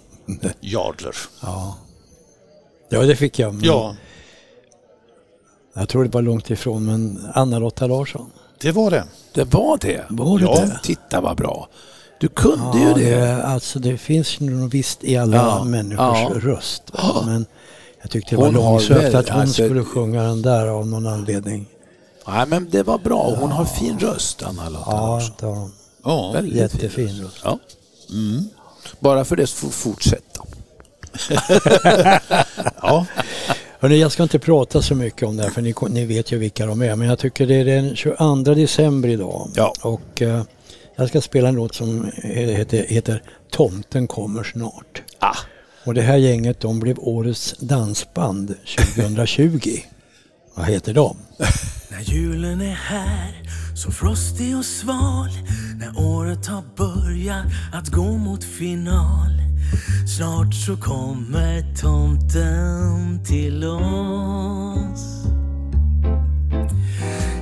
Jadler. 0.60 1.16
ja. 1.40 1.76
Ja, 2.88 3.00
det 3.02 3.16
fick 3.16 3.38
jag. 3.38 3.54
Men 3.54 3.64
Ja, 3.64 3.94
Jag 5.74 5.88
tror 5.88 6.04
det 6.04 6.10
var 6.14 6.22
långt 6.22 6.50
ifrån, 6.50 6.84
men 6.86 7.26
Anna-Lotta 7.34 7.86
Larsson. 7.86 8.30
det 8.60 8.72
var 8.72 8.90
det. 8.90 9.04
Det 9.34 9.44
var 9.44 9.78
det. 9.78 10.04
Var 10.10 10.38
det 10.38 10.44
Ja. 10.44 10.54
det? 10.60 10.80
Titta 10.82 11.20
vad 11.20 11.36
bra. 11.36 11.68
Du 12.20 12.28
kunde 12.28 12.78
Ja, 12.78 12.88
ju 12.98 13.04
det. 13.04 13.16
det, 13.16 13.42
alltså 13.44 13.78
det 13.78 13.98
finns 13.98 14.40
ju 14.40 14.50
nog 14.50 14.70
visst 14.70 15.04
i 15.04 15.16
alla 15.16 15.36
Ja, 15.36 15.64
människors 15.64 16.18
ja. 16.20 16.30
röst. 16.34 16.82
va. 16.92 17.22
Men 17.26 17.46
jag 18.02 18.10
tyckte 18.10 18.30
det 18.30 18.36
var 18.36 18.46
Hon 18.46 18.54
har 18.54 18.62
långsökt 18.62 19.14
att 19.14 19.28
hon 19.28 19.40
alltså- 19.40 19.64
skulle 19.64 19.84
sjunga 19.84 20.22
den 20.22 20.42
där 20.42 20.66
av 20.66 20.86
någon 20.86 21.06
anledning. 21.06 21.66
Nej, 22.26 22.46
men 22.46 22.70
det 22.70 22.82
var 22.82 22.98
bra. 22.98 23.34
Hon 23.40 23.50
har 23.52 23.64
fin 23.64 23.98
röst, 23.98 24.42
Anna-Lotta 24.42 24.90
Ja, 24.90 25.06
Larsson. 25.06 25.72
Ja, 26.04 26.32
Väldigt 26.32 26.54
jättefin 26.54 27.08
fin 27.08 27.24
röst. 27.24 27.40
Ja. 27.44 27.58
Bara 29.00 29.24
för 29.24 29.36
det 29.36 29.46
får 29.46 29.68
fortsätta. 29.68 30.44
ja. 32.82 33.06
Hörrni, 33.80 34.00
jag 34.00 34.12
ska 34.12 34.22
inte 34.22 34.38
prata 34.38 34.82
så 34.82 34.94
mycket 34.94 35.22
om 35.22 35.36
det 35.36 35.42
här 35.42 35.50
för 35.50 35.62
ni, 35.62 35.74
ni 35.88 36.04
vet 36.04 36.32
ju 36.32 36.38
vilka 36.38 36.66
de 36.66 36.82
är. 36.82 36.96
Men 36.96 37.08
jag 37.08 37.18
tycker 37.18 37.46
det 37.46 37.54
är 37.54 37.64
den 37.64 37.96
22 37.96 38.34
december 38.54 39.08
idag. 39.08 39.50
Ja. 39.54 39.72
Och 39.82 40.22
eh, 40.22 40.42
jag 40.96 41.08
ska 41.08 41.20
spela 41.20 41.48
en 41.48 41.54
låt 41.54 41.74
som 41.74 42.10
heter, 42.22 42.86
heter 42.88 43.22
Tomten 43.50 44.06
kommer 44.06 44.44
snart. 44.44 45.02
Ah. 45.18 45.36
Och 45.84 45.94
det 45.94 46.02
här 46.02 46.16
gänget 46.16 46.60
de 46.60 46.80
blev 46.80 46.98
årets 46.98 47.54
dansband 47.58 48.54
2020. 48.96 49.78
Vad 50.54 50.66
heter 50.66 50.94
de? 50.94 51.16
När 51.92 52.00
julen 52.00 52.60
är 52.60 52.74
här, 52.74 53.42
så 53.74 53.90
frostig 53.90 54.56
och 54.56 54.64
sval. 54.64 55.30
När 55.76 55.98
året 55.98 56.46
har 56.46 56.62
börjat 56.76 57.46
att 57.72 57.88
gå 57.88 58.18
mot 58.18 58.44
final. 58.44 59.42
Snart 60.16 60.54
så 60.54 60.76
kommer 60.76 61.74
tomten 61.76 63.24
till 63.24 63.64
oss. 63.64 65.26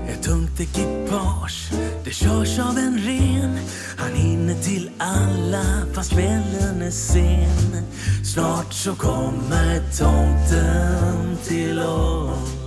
Ett 0.09 0.23
tungt 0.23 0.61
ekipage, 0.61 1.73
det 2.05 2.11
körs 2.11 2.59
av 2.59 2.79
en 2.79 2.99
ren. 2.99 3.59
Han 3.97 4.13
hinner 4.15 4.55
till 4.55 4.91
alla 4.99 5.65
fast 5.93 6.11
kvällen 6.11 6.83
är 6.83 6.91
sen. 6.91 7.85
Snart 8.25 8.73
så 8.73 8.95
kommer 8.95 9.81
tomten 9.99 11.37
till 11.49 11.79
oss 11.79 12.60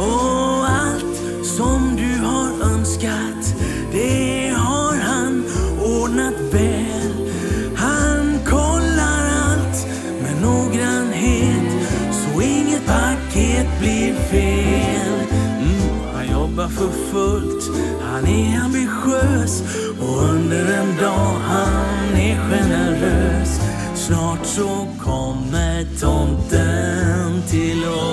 och 0.00 0.68
allt 0.68 1.46
som 1.46 1.96
du 1.96 2.26
har 2.26 2.72
önskat, 2.72 3.54
det 3.92 4.54
har 4.56 4.96
han 4.96 5.44
ordnat 5.84 6.40
väl. 6.52 7.30
Han 7.76 8.38
kollar 8.46 9.24
allt 9.44 9.86
med 10.22 10.42
noggrannhet, 10.42 11.88
så 12.12 12.40
inget 12.40 12.86
paket 12.86 13.66
blir 13.80 14.14
fel. 14.14 15.20
Mm, 15.60 16.14
han 16.14 16.30
jobbar 16.30 16.68
för 16.68 16.90
fullt, 17.12 17.64
han 18.02 18.26
är 18.26 18.60
ambitiös 18.60 19.62
och 20.00 20.22
under 20.22 20.72
en 20.80 20.96
dag 20.96 21.36
han 21.48 22.16
är 22.16 22.36
generös. 22.50 23.60
Snart 23.94 24.46
så 24.46 24.86
kommer 24.98 26.00
tomten 26.00 27.42
till 27.48 27.84
oss. 27.84 28.09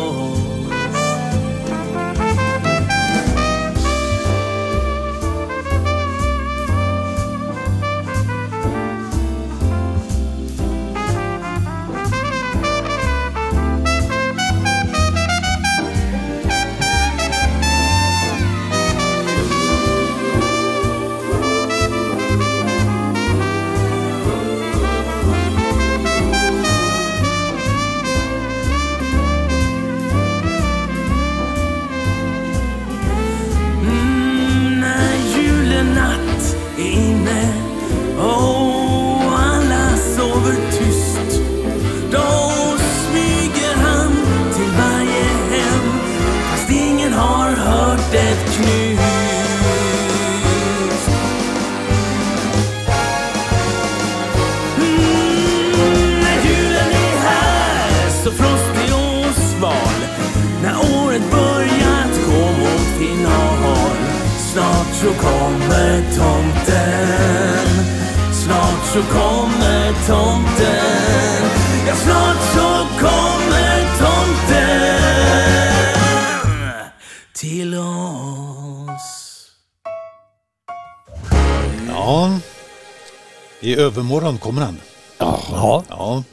Övermorgon 83.78 84.38
kommer 84.38 84.62
han. 84.62 84.78
Ja. 85.18 85.84
Ja. 85.90 86.24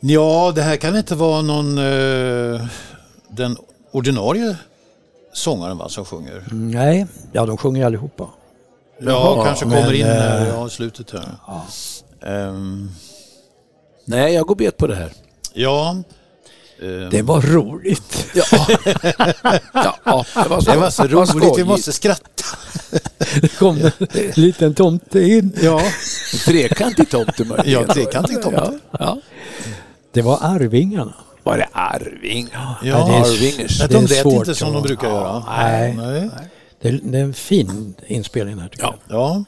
ja, 0.00 0.52
det 0.54 0.62
här 0.62 0.76
kan 0.76 0.96
inte 0.96 1.14
vara 1.14 1.42
någon 1.42 1.78
eh, 1.78 2.66
den 3.28 3.56
ordinarie 3.92 4.56
sångaren 5.32 5.78
va, 5.78 5.88
som 5.88 6.04
sjunger. 6.04 6.44
Nej, 6.50 7.06
ja 7.32 7.46
de 7.46 7.56
sjunger 7.56 7.86
allihopa. 7.86 8.28
Ja, 8.98 9.44
kanske 9.44 9.64
kommer 9.64 9.82
men, 9.82 9.94
in 9.94 10.06
här 10.06 10.40
eh, 10.40 10.48
ja, 10.48 10.66
i 10.66 10.70
slutet 10.70 11.10
här. 11.10 11.28
Ehm, 12.26 12.90
Nej, 14.04 14.34
jag 14.34 14.46
går 14.46 14.54
bet 14.54 14.76
på 14.76 14.86
det 14.86 14.94
här. 14.94 15.12
ja. 15.54 15.96
Ehm, 16.82 17.10
Det 17.10 17.22
var 17.22 17.40
roligt. 17.42 18.26
Ja, 18.34 18.44
ja 20.04 20.24
det 20.42 20.48
var 20.48 20.60
så, 20.60 21.02
det 21.06 21.14
var 21.16 21.26
så 21.26 21.32
roligt, 21.38 21.58
vi 21.58 21.64
måste 21.64 21.92
skratta. 21.92 22.44
Det 23.40 23.56
kom 23.58 23.78
en 23.78 23.90
liten 24.34 24.74
tomte 24.74 25.20
in. 25.20 25.52
Ja, 25.62 25.80
Trekantig 26.44 27.08
tomte 27.10 27.44
möjligen. 27.44 27.82
ja 27.88 27.94
trekantig 27.94 28.42
tomte. 28.42 28.72
Ja, 28.90 28.98
ja. 29.00 29.18
Det 30.12 30.22
var 30.22 30.38
Arvingarna. 30.42 31.14
Var 31.42 31.56
det 31.56 31.66
Arving? 31.72 32.48
Ja, 32.52 32.76
det 32.82 32.88
är- 32.88 33.20
Arvingers. 33.20 33.78
Det 33.78 33.84
är 33.84 33.88
de 33.88 34.06
lät 34.06 34.24
inte 34.26 34.54
som 34.54 34.72
de 34.72 34.82
brukar 34.82 35.08
göra. 35.08 35.44
Nej. 35.56 35.94
Nej. 35.96 36.30
Det 36.82 36.88
är, 36.88 37.00
det 37.02 37.18
är 37.18 37.22
en 37.22 37.34
fin 37.34 37.94
inspelning 38.06 38.58
här 38.58 38.68
tycker 38.68 38.84
Ja. 38.84 38.94
jag. 39.08 39.18
Ja. 39.18 39.44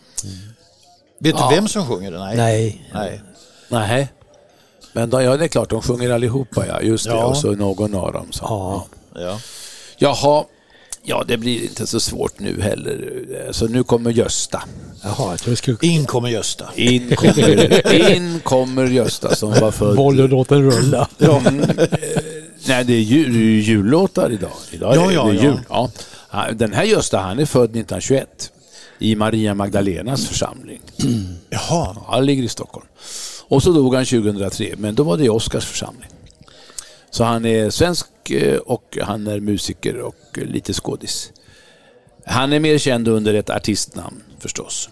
Vet 1.20 1.34
Ja. 1.38 1.48
du 1.48 1.54
vem 1.54 1.68
som 1.68 1.86
sjunger 1.86 2.10
den? 2.12 2.20
Nej. 2.20 2.36
Nej, 2.36 2.90
Nej. 2.94 3.20
Nej. 3.68 4.08
Men 4.96 5.10
de, 5.10 5.22
ja, 5.22 5.36
det 5.36 5.44
är 5.44 5.48
klart, 5.48 5.70
de 5.70 5.82
sjunger 5.82 6.10
allihopa, 6.10 6.66
ja. 6.66 6.80
Just 6.82 7.04
det. 7.04 7.10
Ja. 7.10 7.24
Och 7.24 7.36
så 7.36 7.52
någon 7.52 7.94
av 7.94 8.12
dem. 8.12 8.26
Så. 8.30 8.44
ja. 8.44 8.86
Ja. 9.14 9.40
Jaha, 9.98 10.44
ja 11.02 11.24
det 11.28 11.36
blir 11.36 11.62
inte 11.62 11.86
så 11.86 12.00
svårt 12.00 12.38
nu 12.40 12.60
heller. 12.60 13.22
Så 13.50 13.68
nu 13.68 13.84
kommer 13.84 14.10
Gösta. 14.10 14.62
Jaha, 15.02 15.30
jag 15.30 15.38
tror 15.38 15.50
det 15.50 15.56
skulle... 15.56 15.78
In 15.80 16.06
kommer 16.06 16.28
Gösta. 16.28 16.68
In 16.74 17.16
kommer, 17.16 18.10
in 18.10 18.40
kommer 18.40 18.86
Gösta 18.86 19.34
som 19.34 19.50
var 19.50 19.70
född... 19.70 19.96
Bollen 19.96 20.26
låt 20.30 20.48
den 20.48 20.70
rulla. 20.70 21.08
Mm, 21.18 21.60
eh, 21.60 21.86
nej, 22.66 22.84
det 22.84 22.92
är 22.92 23.00
jul, 23.00 23.32
det 23.32 23.38
är 23.38 23.42
ju 23.42 23.60
jullåtar 23.60 24.32
idag. 24.32 24.52
Idag 24.70 24.96
Ja, 24.96 25.10
är 25.10 25.14
ja, 25.14 25.24
det 25.24 25.34
ja. 25.34 25.42
jul. 25.42 25.60
Ja. 25.68 25.90
Ja, 26.30 26.46
Den 26.52 26.72
här 26.72 26.84
Gösta, 26.84 27.18
han 27.18 27.38
är 27.38 27.46
född 27.46 27.64
1921 27.70 28.52
i 28.98 29.16
Maria 29.16 29.54
Magdalenas 29.54 30.26
församling. 30.26 30.80
Jaha. 31.50 31.92
Ja, 31.94 32.06
han 32.08 32.26
ligger 32.26 32.42
i 32.42 32.48
Stockholm. 32.48 32.86
Och 33.48 33.62
så 33.62 33.72
dog 33.72 33.94
han 33.94 34.04
2003, 34.04 34.74
men 34.78 34.94
då 34.94 35.02
var 35.02 35.16
det 35.16 35.24
i 35.24 35.28
Oscars 35.28 35.64
församling. 35.64 36.08
Så 37.10 37.24
han 37.24 37.44
är 37.46 37.70
svensk 37.70 38.30
eh, 38.30 38.58
och 38.58 38.98
han 39.02 39.26
är 39.26 39.40
musiker 39.40 39.98
och 39.98 40.38
eh, 40.38 40.44
lite 40.44 40.72
skådis. 40.72 41.32
Han 42.26 42.52
är 42.52 42.60
mer 42.60 42.78
känd 42.78 43.08
under 43.08 43.34
ett 43.34 43.50
artistnamn 43.50 44.22
förstås. 44.38 44.90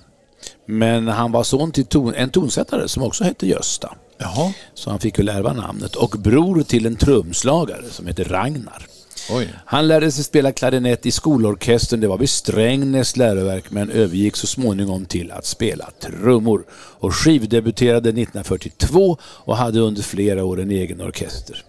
Men 0.66 1.08
han 1.08 1.32
var 1.32 1.42
son 1.42 1.72
till 1.72 1.86
ton, 1.86 2.14
en 2.14 2.30
tonsättare 2.30 2.88
som 2.88 3.02
också 3.02 3.24
hette 3.24 3.46
Gösta. 3.46 3.94
Jaha. 4.18 4.52
Så 4.74 4.90
han 4.90 5.00
fick 5.00 5.18
väl 5.18 5.28
ärva 5.28 5.52
namnet. 5.52 5.96
Och 5.96 6.10
bror 6.10 6.62
till 6.62 6.86
en 6.86 6.96
trumslagare 6.96 7.84
som 7.90 8.06
heter 8.06 8.24
Ragnar. 8.24 8.86
Oj. 9.30 9.48
Han 9.64 9.88
lärde 9.88 10.12
sig 10.12 10.24
spela 10.24 10.52
klarinett 10.52 11.06
i 11.06 11.10
skolorkestern, 11.10 12.00
det 12.00 12.08
var 12.08 12.18
vid 12.18 12.30
Strängnäs 12.30 13.16
läroverk, 13.16 13.70
men 13.70 13.90
övergick 13.90 14.36
så 14.36 14.46
småningom 14.46 15.04
till 15.04 15.30
att 15.30 15.46
spela 15.46 15.90
trummor. 16.00 16.64
Och 16.72 17.14
skivdebuterade 17.14 18.08
1942 18.08 19.16
och 19.22 19.56
hade 19.56 19.80
under 19.80 20.02
flera 20.02 20.44
år 20.44 20.60
en 20.60 20.70
egen 20.70 21.00
orkester. 21.00 21.64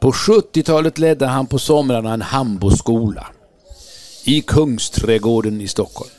På 0.00 0.12
70-talet 0.12 0.98
ledde 0.98 1.26
han 1.26 1.46
på 1.46 1.58
somrarna 1.58 2.12
en 2.12 2.22
hamboskola 2.22 3.26
i 4.24 4.40
Kungsträdgården 4.40 5.60
i 5.60 5.68
Stockholm. 5.68 6.10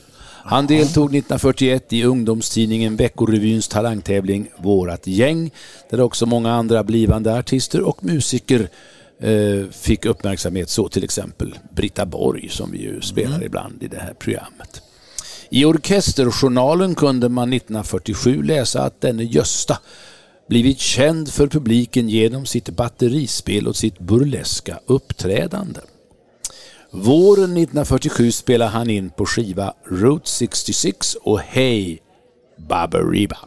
Han 0.48 0.68
deltog 0.68 1.06
1941 1.06 1.94
i 1.94 2.04
ungdomstidningen 2.04 2.96
Veckorevyns 2.96 3.68
talangtävling 3.68 4.48
Vårat 4.58 5.08
gäng, 5.08 5.52
där 5.90 6.02
också 6.02 6.26
många 6.26 6.52
andra 6.52 6.84
blivande 6.84 7.38
artister 7.38 7.82
och 7.82 8.04
musiker 8.04 8.70
fick 9.72 10.06
uppmärksamhet, 10.06 10.70
så 10.70 10.90
till 10.90 11.04
exempel 11.04 11.60
Britta 11.76 12.06
Borg 12.06 12.50
som 12.50 12.72
vi 12.72 12.82
ju 12.82 13.02
spelar 13.02 13.44
ibland 13.44 13.84
i 13.84 13.88
det 13.88 14.00
här 14.00 14.14
programmet. 14.14 14.82
I 15.50 15.66
Orkesterjournalen 15.66 16.96
kunde 16.96 17.30
man 17.30 17.54
1947 17.54 18.44
läsa 18.44 18.84
att 18.84 19.02
denne 19.02 19.24
Gösta 19.24 19.80
blivit 20.50 20.80
känd 20.80 21.30
för 21.30 21.48
publiken 21.48 22.10
genom 22.10 22.46
sitt 22.46 22.70
batterispel 22.70 23.68
och 23.68 23.76
sitt 23.76 24.00
burleska 24.00 24.80
uppträdande. 24.86 25.80
Våren 26.92 27.44
1947 27.44 28.32
spelade 28.32 28.72
han 28.72 28.90
in 28.90 29.10
på 29.10 29.26
skiva 29.26 29.74
Route 29.86 30.30
66 30.30 31.16
och 31.16 31.40
Hey 31.40 31.98
Baberiba 32.58 33.38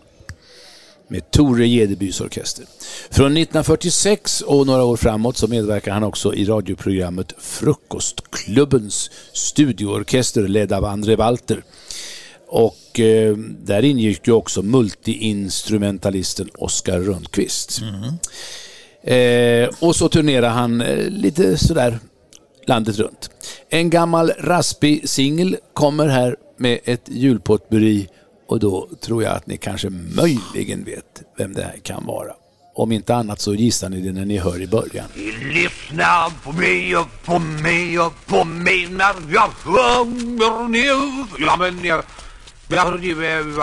med 1.09 1.31
Tore 1.31 1.66
Jedebys 1.66 2.21
orkester. 2.21 2.64
Från 3.11 3.27
1946 3.27 4.40
och 4.40 4.66
några 4.66 4.85
år 4.85 4.97
framåt 4.97 5.37
så 5.37 5.47
medverkar 5.49 5.92
han 5.92 6.03
också 6.03 6.35
i 6.35 6.44
radioprogrammet 6.44 7.33
Frukostklubbens 7.38 9.11
studioorkester 9.33 10.49
ledd 10.49 10.73
av 10.73 10.85
André 10.85 11.16
Walter. 11.16 11.62
Och 12.49 13.01
eh, 13.01 13.37
där 13.64 13.85
ingick 13.85 14.27
ju 14.27 14.33
också 14.33 14.62
multiinstrumentalisten 14.62 16.49
Oskar 16.59 17.01
Rundqvist. 17.01 17.81
Eh, 19.03 19.68
och 19.81 19.97
så 19.97 20.09
turnerar 20.09 20.49
han 20.49 20.81
eh, 20.81 21.11
lite 21.11 21.59
sådär 21.59 21.99
landet 22.66 22.99
runt. 22.99 23.31
En 23.68 23.90
gammal 23.90 24.33
raspig 24.38 25.09
singel 25.09 25.57
kommer 25.73 26.09
här 26.09 26.37
med 26.57 26.79
ett 26.85 27.09
julpotpurri 27.09 28.09
och 28.48 28.61
då 28.61 28.88
tror 29.00 29.22
jag 29.22 29.37
att 29.37 29.46
ni 29.46 29.56
kanske 29.56 29.90
möjligen 29.90 30.84
vet 30.84 31.22
vem 31.38 31.54
det 31.54 31.62
här 31.62 31.78
kan 31.82 32.06
vara. 32.06 32.32
Om 32.74 32.92
inte 32.92 33.14
annat 33.14 33.40
så 33.40 33.54
gissar 33.54 33.88
ni 33.88 34.00
det 34.00 34.12
när 34.12 34.24
ni 34.24 34.38
hör 34.38 34.62
i 34.62 34.66
början. 34.66 35.06
Lyssna 35.42 36.30
på 36.42 36.52
mig 36.52 36.96
och 36.96 37.06
på 37.24 37.38
mig 37.38 38.00
och 38.00 38.26
på 38.26 38.44
mig 38.44 38.88
när 38.90 39.14
jag 39.32 39.50
sjunger 39.50 40.68
nu. 40.68 41.24
Ja 41.38 41.56
men 41.56 41.84
ja, 41.84 41.94
eh, 41.94 42.02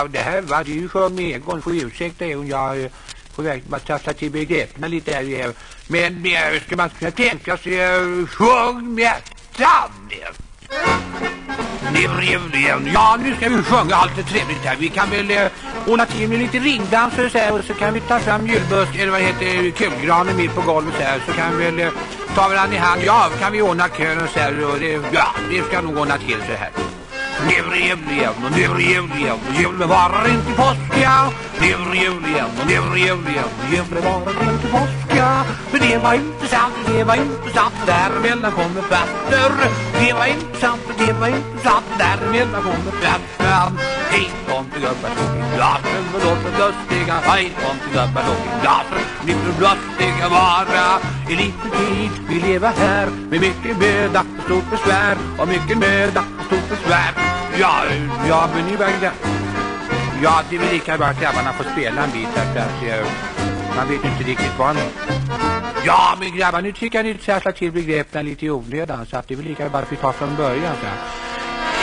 det 0.09 0.19
här 0.19 0.41
var 0.41 0.63
det 0.63 0.71
ju 0.71 0.89
för 0.89 1.09
mig 1.09 1.33
en 1.33 1.41
gång, 1.41 1.61
får 1.61 1.75
ursäkta 1.75 2.25
om 2.25 2.47
jag 2.47 2.77
är 2.81 2.91
på 3.35 3.41
väg 3.41 3.63
att 3.71 3.85
trassla 3.85 4.13
till 4.13 4.31
begreppen 4.31 4.91
lite 4.91 5.11
här. 5.11 5.53
Men 5.87 6.25
eh, 6.25 6.61
ska 6.65 6.75
man 6.75 6.89
kunna 6.89 7.11
tänka 7.11 7.57
sig 7.57 7.79
eh, 7.79 8.25
sjung 8.27 8.95
med 8.95 9.13
samnet. 11.85 12.93
Ja, 12.93 13.17
nu 13.23 13.35
ska 13.35 13.49
vi 13.49 13.63
sjunga 13.63 13.95
allt 13.95 14.15
det 14.15 14.23
trevligt 14.23 14.65
här. 14.65 14.75
Vi 14.79 14.89
kan 14.89 15.09
väl 15.09 15.31
eh, 15.31 15.47
ordna 15.87 16.05
till 16.05 16.29
med 16.29 16.39
lite 16.39 16.59
ringdanser 16.59 17.29
så 17.29 17.37
här, 17.37 17.59
och 17.59 17.65
så 17.65 17.73
kan 17.73 17.93
vi 17.93 17.99
ta 17.99 18.19
fram 18.19 18.47
julbusk, 18.47 18.95
eller 18.95 19.11
vad 19.11 19.21
heter 19.21 19.71
kulgranen 19.71 20.37
mitt 20.37 20.55
på 20.55 20.61
golvet 20.61 20.93
så 20.97 21.03
här. 21.03 21.19
Så 21.27 21.33
kan 21.33 21.57
vi 21.57 21.65
väl 21.65 21.79
eh, 21.79 21.89
ta 22.35 22.47
varandra 22.47 22.75
i 22.75 22.79
hand. 22.79 23.01
Ja, 23.05 23.29
kan 23.39 23.51
vi 23.51 23.61
ordna 23.61 23.87
kön 23.87 24.21
och 24.23 24.29
så 24.29 24.39
här. 24.39 24.65
Och 24.65 24.79
det, 24.79 24.91
ja, 25.11 25.27
det 25.49 25.61
ska 25.67 25.81
nog 25.81 25.97
ordna 25.97 26.17
till 26.17 26.37
så 26.47 26.53
här. 26.53 26.71
Nu 27.47 27.55
är 27.55 27.69
det 27.71 27.77
jul 27.77 28.17
igen 28.17 28.33
och 28.45 28.51
nu 28.57 28.63
är 28.63 28.75
det 28.75 28.83
jul 28.83 29.11
igen 29.17 29.39
julen 29.59 29.89
varar 29.89 30.27
inte 30.29 30.51
påsk 30.51 31.01
ja. 31.03 31.31
Nu 31.61 31.67
är 31.67 31.91
det 31.91 31.97
jul 31.97 32.25
igen 32.25 32.49
och 32.59 32.67
nu 32.67 32.73
är 32.73 32.91
det 32.93 32.99
jul 32.99 33.27
igen 33.27 33.49
och 33.59 33.73
julen 33.73 34.03
varar 34.03 34.53
inte 34.53 34.67
påsk 34.67 35.09
För 35.71 35.79
Men 35.79 35.89
det 35.89 35.97
var 35.97 36.13
inte 36.13 36.47
sant, 36.47 36.73
det 36.87 37.03
var 37.03 37.15
inte 37.15 37.49
sant, 37.53 37.75
däremellan 37.85 38.51
kommer 38.51 38.81
fatter 38.81 39.51
Det 39.99 40.13
var 40.13 40.25
inte 40.25 40.59
sant, 40.59 40.81
det 40.97 41.13
var 41.13 41.27
inte 41.27 41.63
sant, 41.63 41.85
däremellan 41.97 42.61
kommer 42.61 42.91
fatter 43.01 43.95
Hej 44.15 44.29
kom 44.47 44.65
till 44.65 44.81
gubbar 44.81 45.09
tog 45.17 45.37
i 45.37 45.55
glasen 45.55 46.03
och 46.13 46.21
låt 46.23 46.45
oss 46.47 46.59
lustiga. 46.59 47.13
Hej 47.13 47.51
kom 47.61 47.77
till 47.79 47.93
gubbar 47.99 48.23
tog 48.27 48.45
i 48.45 48.61
glasen, 48.61 49.05
nu 49.25 49.33
får 49.33 49.61
lustiga 49.65 50.29
vara. 50.29 50.99
Eh, 51.27 51.31
I 51.31 51.35
liten 51.35 51.71
tid 51.79 52.11
vi 52.29 52.39
lever 52.39 52.71
här 52.77 53.07
med 53.29 53.41
mycket 53.41 53.77
möda 53.77 54.19
och 54.37 54.43
stort 54.43 54.69
besvär 54.71 55.17
och 55.39 55.47
mycket 55.47 55.77
möda 55.77 56.23
och 56.39 56.45
stort 56.45 56.69
besvär. 56.69 57.11
Ja, 57.59 57.75
ja 58.29 58.49
men 58.53 58.65
nu 58.65 58.77
vägde. 58.77 59.11
Ja, 60.25 60.41
det 60.49 60.55
är 60.55 60.59
väl 60.59 60.73
lika 60.73 60.97
bra 60.97 61.07
att 61.07 61.21
grabbarna 61.21 61.53
får 61.53 61.63
spela 61.63 62.03
en 62.03 62.11
bit 62.11 62.27
därför 62.35 62.59
att 62.59 62.83
eh, 62.83 63.07
man 63.75 63.88
vet 63.89 64.05
inte 64.05 64.23
riktigt 64.23 64.51
vad... 64.59 64.77
Ja, 65.85 66.15
men 66.19 66.38
grabbar, 66.38 66.61
nu 66.61 66.71
tycker 66.71 66.97
jag 66.99 67.05
ni 67.05 67.13
trasslar 67.13 67.51
till 67.51 67.71
begreppen 67.71 68.25
lite 68.25 68.45
i 68.45 68.49
onödan 68.49 69.05
så 69.05 69.17
att 69.17 69.27
det 69.27 69.33
är 69.33 69.35
väl 69.35 69.45
lika 69.45 69.69
bra 69.69 69.79
att 69.79 69.91
vi 69.91 69.95
tar 69.95 70.11
från 70.11 70.35
början 70.35 70.75
så 70.81 70.88
här. 70.88 70.97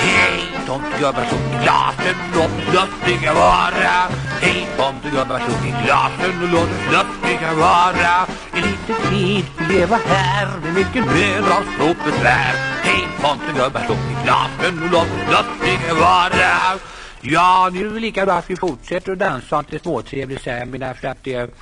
Hej 0.04 0.42
tomtegubbar 0.66 1.24
som 1.30 1.38
i 1.38 1.62
glasen, 1.62 2.16
låt 2.34 2.44
oss 2.44 2.74
lustiga 2.74 3.34
vara. 3.34 3.94
Hej 4.40 4.66
tomtegubbar 4.76 5.38
som 5.38 5.68
i 5.68 5.70
glasen, 5.84 6.42
och 6.42 6.48
låt 6.48 6.70
oss 6.76 6.86
lustiga 6.96 7.54
vara. 7.54 8.26
En 8.52 8.62
liten 8.62 9.10
tid 9.10 9.44
vi 9.68 9.80
här 9.80 10.46
med 10.64 10.74
mycket 10.74 11.04
möda 11.06 11.58
och 11.58 11.66
stort 11.74 12.04
besvär. 12.04 12.54
Hej 12.82 13.08
tomtegubbar, 13.22 13.80
slå 13.86 13.94
i 13.94 14.24
glasen 14.24 14.82
och 14.82 14.90
låt 14.90 15.08
lustiga 15.32 15.94
vara. 15.94 16.78
Ja, 17.24 17.70
nu 17.72 17.86
är 17.86 17.94
det 17.94 18.00
lika 18.00 18.26
bra 18.26 18.34
att 18.34 18.50
vi 18.50 18.56
fortsätter 18.56 19.12
att 19.12 19.18
dansa 19.18 19.56
och 19.56 19.62
inte 19.62 19.78
småtrevligt 19.78 20.42
säger 20.42 20.58
jag. 20.58 20.68
menar 20.68 20.86
därför 20.86 21.08
att 21.08 21.24
det 21.24 21.54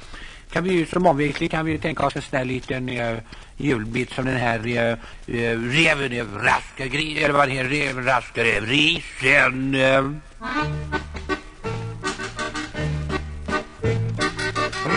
kan 0.51 0.64
vi 0.64 0.73
ju 0.73 0.87
som 0.87 1.07
omväxling 1.07 1.49
kan 1.49 1.64
vi 1.64 1.73
ju 1.73 1.79
tänka 1.79 2.07
oss 2.07 2.16
en 2.16 2.23
sån 2.23 2.38
här 2.38 2.44
liten 2.44 2.88
uh, 2.88 3.18
julbit 3.57 4.12
som 4.12 4.25
den 4.25 4.37
här 4.37 4.59
uh, 4.59 4.99
uh, 5.35 5.70
reven 5.70 6.12
över 6.12 6.38
raska 6.38 6.87
gris, 6.87 7.18
eller 7.18 7.35
vad 7.35 7.49
det 7.49 7.55
heter, 7.55 7.68
reven 7.68 8.05
raskar 8.05 8.44
över 8.44 8.66
risen. 8.66 9.75
Uh. 9.75 10.12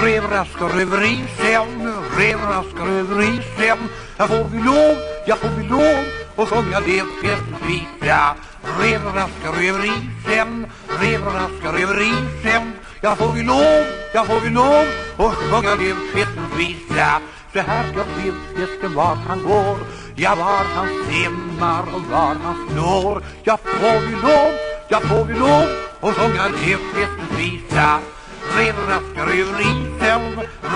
Rev 0.04 0.24
raskar 0.24 0.80
över 0.82 1.04
isen, 1.04 1.94
rev 2.18 2.40
raskar 2.40 2.88
över 2.88 3.22
isen. 3.22 3.78
Jag 4.18 4.30
får 4.30 4.50
vi 4.52 4.58
lov, 4.58 4.98
jag 5.28 5.38
får 5.38 5.50
vi 5.50 5.64
lov 5.64 6.23
och 6.36 6.50
sjunga 6.50 6.80
det 6.80 7.04
festens 7.22 7.62
visa. 7.68 8.36
Rev 8.80 9.02
raskar 9.06 9.54
över 9.68 9.86
isen, 9.86 10.68
rev 11.02 11.22
raskar 11.26 11.74
över 11.84 12.02
isen. 12.02 12.74
Jag 13.02 13.18
får 13.18 13.32
vi 13.32 13.44
lov, 13.44 13.84
jag 14.14 14.28
får 14.28 14.40
vi 14.40 14.50
lov 14.50 14.86
och 15.18 15.34
sjunga 15.34 15.76
det 15.76 15.96
festens 16.14 16.56
visa. 16.58 17.22
Så 17.54 17.60
här 17.60 17.92
ska 17.92 18.04
festen 18.56 18.94
var 18.96 19.16
han 19.16 19.44
går, 19.44 19.78
ja 20.16 20.36
var 20.36 20.66
han 20.76 20.88
simmar 21.10 21.84
och 21.96 22.02
var 22.12 22.36
han 22.44 22.70
slår. 22.70 23.24
Jag 23.44 23.60
får 23.60 24.00
vi 24.08 24.16
lov, 24.16 24.54
jag 24.90 25.04
får 25.04 25.26
vi 25.26 25.34
lov 25.34 25.68
och 26.00 26.16
sjunga 26.16 26.50
det 26.50 26.78
festens 26.78 27.40
visa. 28.48 28.74
Raskar 28.90 29.28
över 29.28 29.62
isen, 29.62 30.22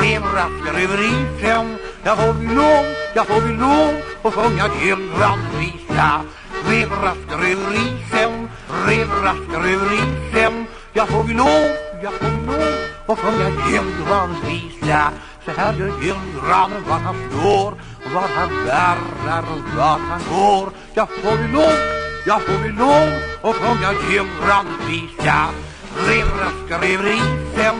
rev 0.01 0.23
raskar 0.23 0.79
över 0.83 1.01
isen. 1.03 1.77
Jag 2.03 2.17
får 2.17 2.33
vi 2.33 2.47
lov, 2.55 2.85
jag 3.15 3.27
får 3.27 3.41
vi 3.41 3.53
lov 3.53 3.93
och 4.21 4.33
sjunga 4.33 4.69
julgrans 4.83 5.53
visa. 5.59 6.21
Rev 6.69 6.89
raskar 6.89 7.37
över 7.37 7.73
isen, 7.73 8.49
rev 8.87 9.07
raskar 9.23 9.59
över 9.59 9.93
isen. 9.93 10.65
Jag 10.93 11.09
får 11.09 11.23
vi 11.23 11.33
lov, 11.33 11.67
jag 12.03 12.13
får 12.13 12.29
vi 12.29 12.45
lov 12.47 12.73
och 13.05 13.19
sjunga 13.19 13.49
julgransvisa. 13.71 15.11
Så 15.45 15.51
här 15.51 15.73
gör 15.73 15.91
julgranen 16.01 16.83
var 16.89 16.99
han 16.99 17.15
står 17.29 17.71
och 18.05 18.11
var 18.13 18.27
han 18.35 18.65
bärar 18.65 19.41
och 19.41 19.77
var 19.77 19.99
han 20.09 20.21
går. 20.29 20.69
Jag 20.93 21.09
får 21.09 21.37
vi 21.37 21.47
lov, 21.47 21.77
jag 22.25 22.41
får 22.41 22.63
vi 22.63 22.69
lov 22.69 23.09
och 23.41 23.55
sjunga 23.55 23.93
julgrans 24.11 25.66
visa. 25.95 26.07
fem 26.07 26.27
raskar 26.39 26.83
över 26.83 27.11
isen, 27.11 27.75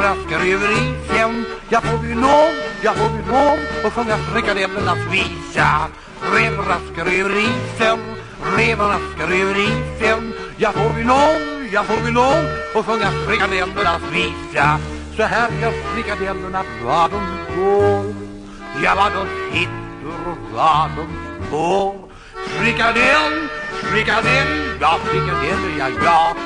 raskar 0.00 0.40
över 0.40 0.70
isen. 0.72 1.44
Jag 1.68 1.82
får 1.82 1.98
vi 1.98 2.14
lov, 2.14 2.52
jag 2.82 2.96
får 2.96 3.08
vi 3.08 3.22
lov 3.30 3.58
och 3.84 3.92
sjunga 3.92 4.18
frikadellernas 4.18 4.98
visa. 5.12 5.88
Rev 6.34 6.58
raskar 6.58 7.06
över 7.06 7.38
isen, 7.38 7.98
raskar 8.78 9.32
över 9.32 9.56
isen. 9.58 10.32
Jag 10.56 10.74
får 10.74 10.92
vi 10.96 11.04
lov, 11.04 11.68
jag 11.72 11.86
får 11.86 12.04
vi 12.04 12.10
lov 12.10 12.44
och 12.74 12.86
sjunga 12.86 13.10
frikadellernas 13.26 14.02
visa. 14.12 14.78
Så 15.16 15.22
här 15.22 15.50
gör 15.60 15.72
frikadellerna 15.94 16.62
vad 16.84 17.10
de 17.10 17.20
går. 17.56 18.14
Ja, 18.84 18.94
vad 18.96 19.12
de 19.12 19.52
sitter 19.52 20.30
och 20.30 20.38
vad 20.54 20.90
de 20.96 21.06
får 21.50 22.08
Frikadell, 22.46 23.48
frikadell, 23.82 24.48
ja 24.80 24.98
frikadeller, 25.04 25.78
ja, 25.78 25.88
ja. 26.04 26.36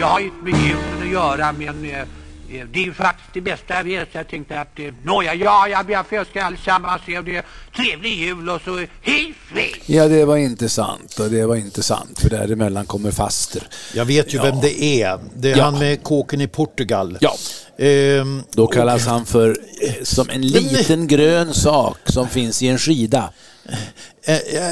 Jag 0.00 0.06
har 0.06 0.20
inte 0.20 0.36
med 0.44 0.52
julen 0.60 1.02
att 1.02 1.08
göra, 1.12 1.52
men 1.52 1.84
eh, 1.84 1.98
eh, 2.00 2.66
det 2.72 2.78
är 2.80 2.84
ju 2.84 2.92
faktiskt 2.92 3.28
det 3.34 3.40
bästa 3.40 3.74
jag 3.74 3.84
vet. 3.84 4.08
Jag 4.12 4.28
tänkte 4.28 4.60
att, 4.60 4.78
eh, 4.78 4.84
nåja, 5.04 5.34
ja, 5.34 5.68
jag 5.68 5.86
ber 5.86 5.96
att 5.96 6.06
få 6.08 6.14
önska 6.16 6.44
allesammans 6.44 7.02
en 7.06 7.36
eh, 7.36 7.42
trevlig 7.76 8.12
jul 8.12 8.48
och 8.48 8.60
så 8.64 8.76
hej 9.02 9.34
svej! 9.52 9.74
Ja, 9.86 10.08
det 10.08 10.24
var 10.24 10.36
inte 10.36 10.68
sant 10.68 11.18
och 11.20 11.30
det 11.30 11.46
var 11.46 11.56
inte 11.56 11.82
sant 11.82 12.20
för 12.20 12.30
däremellan 12.30 12.86
kommer 12.86 13.10
faster. 13.10 13.62
Jag 13.94 14.04
vet 14.04 14.34
ju 14.34 14.36
Ja. 14.38 14.42
vem 14.44 14.60
det 14.60 14.82
är. 15.02 15.18
Det 15.36 15.52
är 15.52 15.56
Ja. 15.56 15.64
han 15.64 15.78
med 15.78 16.02
kåken 16.02 16.40
i 16.40 16.48
Portugal. 16.48 17.18
Ja. 17.20 17.34
Ehm, 17.78 18.42
Då 18.52 18.66
kallas 18.66 19.06
han 19.06 19.26
för 19.26 19.48
eh, 19.82 19.92
som 20.02 20.28
en 20.30 20.40
liten 20.42 21.06
grön 21.06 21.54
sak 21.54 21.98
som 22.04 22.28
finns 22.28 22.62
i 22.62 22.68
en 22.68 22.78
skida. 22.78 23.30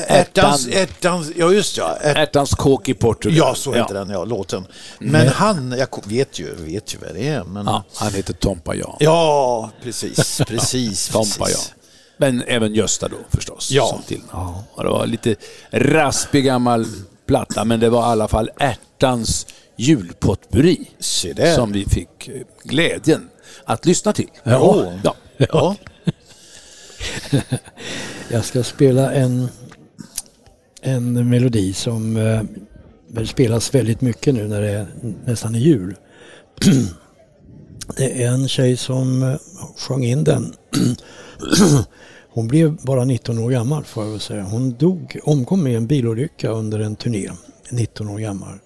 Ärtans, 0.09 0.69
ärtans, 0.69 1.31
ja 1.37 1.53
just 1.53 1.77
ja. 1.77 1.97
Ärt, 2.01 2.17
Ärtans 2.17 2.51
kåk 2.51 2.89
i 2.89 2.95
Portugal. 2.95 3.37
ja, 3.39 3.55
så 3.55 3.73
heter 3.73 3.95
ja. 3.95 4.01
den, 4.01 4.11
ja, 4.11 4.25
låten. 4.25 4.67
Men 4.99 5.11
Men- 5.11 5.29
han, 5.29 5.75
jag 5.79 5.89
vet 6.07 6.39
ju, 6.39 6.55
vet 6.55 6.95
ju 6.95 6.99
vad 6.99 7.15
det 7.15 7.29
är. 7.29 7.45
Men... 7.45 7.67
Ja, 7.67 7.85
han 7.95 8.13
heter 8.13 8.33
Tompa 8.33 8.75
ja. 8.75 8.97
Ja, 9.01 9.71
precis, 9.83 10.41
precis. 10.47 11.09
Tompa 11.09 11.35
ja. 11.39 11.45
precis. 11.45 11.73
Men 12.17 12.43
även 12.47 12.75
Gösta 12.75 13.09
då 13.09 13.17
förstås. 13.31 13.71
Ja. 13.71 13.87
Som 13.87 14.03
till. 14.03 14.23
Och 14.75 14.85
det 14.85 14.91
var 14.91 15.07
lite 15.07 15.37
raspig 15.71 16.45
gammal 16.45 16.87
platta 17.27 17.65
men 17.65 17.81
det 17.81 17.91
var 17.91 18.01
i 18.01 18.05
alla 18.05 18.29
fall 18.29 18.51
ärtans 18.59 19.47
julpotpurri 19.77 20.91
som 21.55 21.73
vi 21.73 21.85
fick 21.85 22.29
eh, 22.29 22.43
glädjen 22.65 23.29
att 23.65 23.87
lyssna 23.87 24.13
till. 24.13 24.31
Ja. 24.43 24.93
Ja. 25.03 25.15
Ja. 25.39 25.77
Jag 28.31 28.45
ska 28.45 28.63
spela 28.63 29.13
en, 29.13 29.49
en 30.83 31.29
melodi 31.29 31.73
som 31.73 32.17
eh, 32.17 33.25
spelas 33.25 33.75
väldigt 33.75 34.01
mycket 34.01 34.35
nu 34.35 34.49
när 34.49 34.61
det 34.61 34.71
är, 34.71 34.87
nästan 35.25 35.55
är 35.55 35.59
jul. 35.59 35.97
Det 37.97 38.23
är 38.23 38.29
en 38.29 38.49
tjej 38.49 38.77
som 38.77 39.23
eh, 39.23 39.37
sjöng 39.77 40.05
in 40.05 40.25
den. 40.25 40.55
Hon 42.29 42.49
blev 42.49 42.77
bara 42.77 43.05
19 43.05 43.39
år 43.39 43.51
gammal 43.51 43.85
får 43.85 44.05
jag 44.05 44.11
väl 44.11 44.21
säga. 44.21 44.43
Hon 44.43 44.73
dog, 44.73 45.19
omkom 45.25 45.67
i 45.67 45.75
en 45.75 45.87
bilolycka 45.87 46.51
under 46.51 46.79
en 46.79 46.97
turné, 46.97 47.31
19 47.71 48.09
år 48.09 48.19
gammal. 48.19 48.59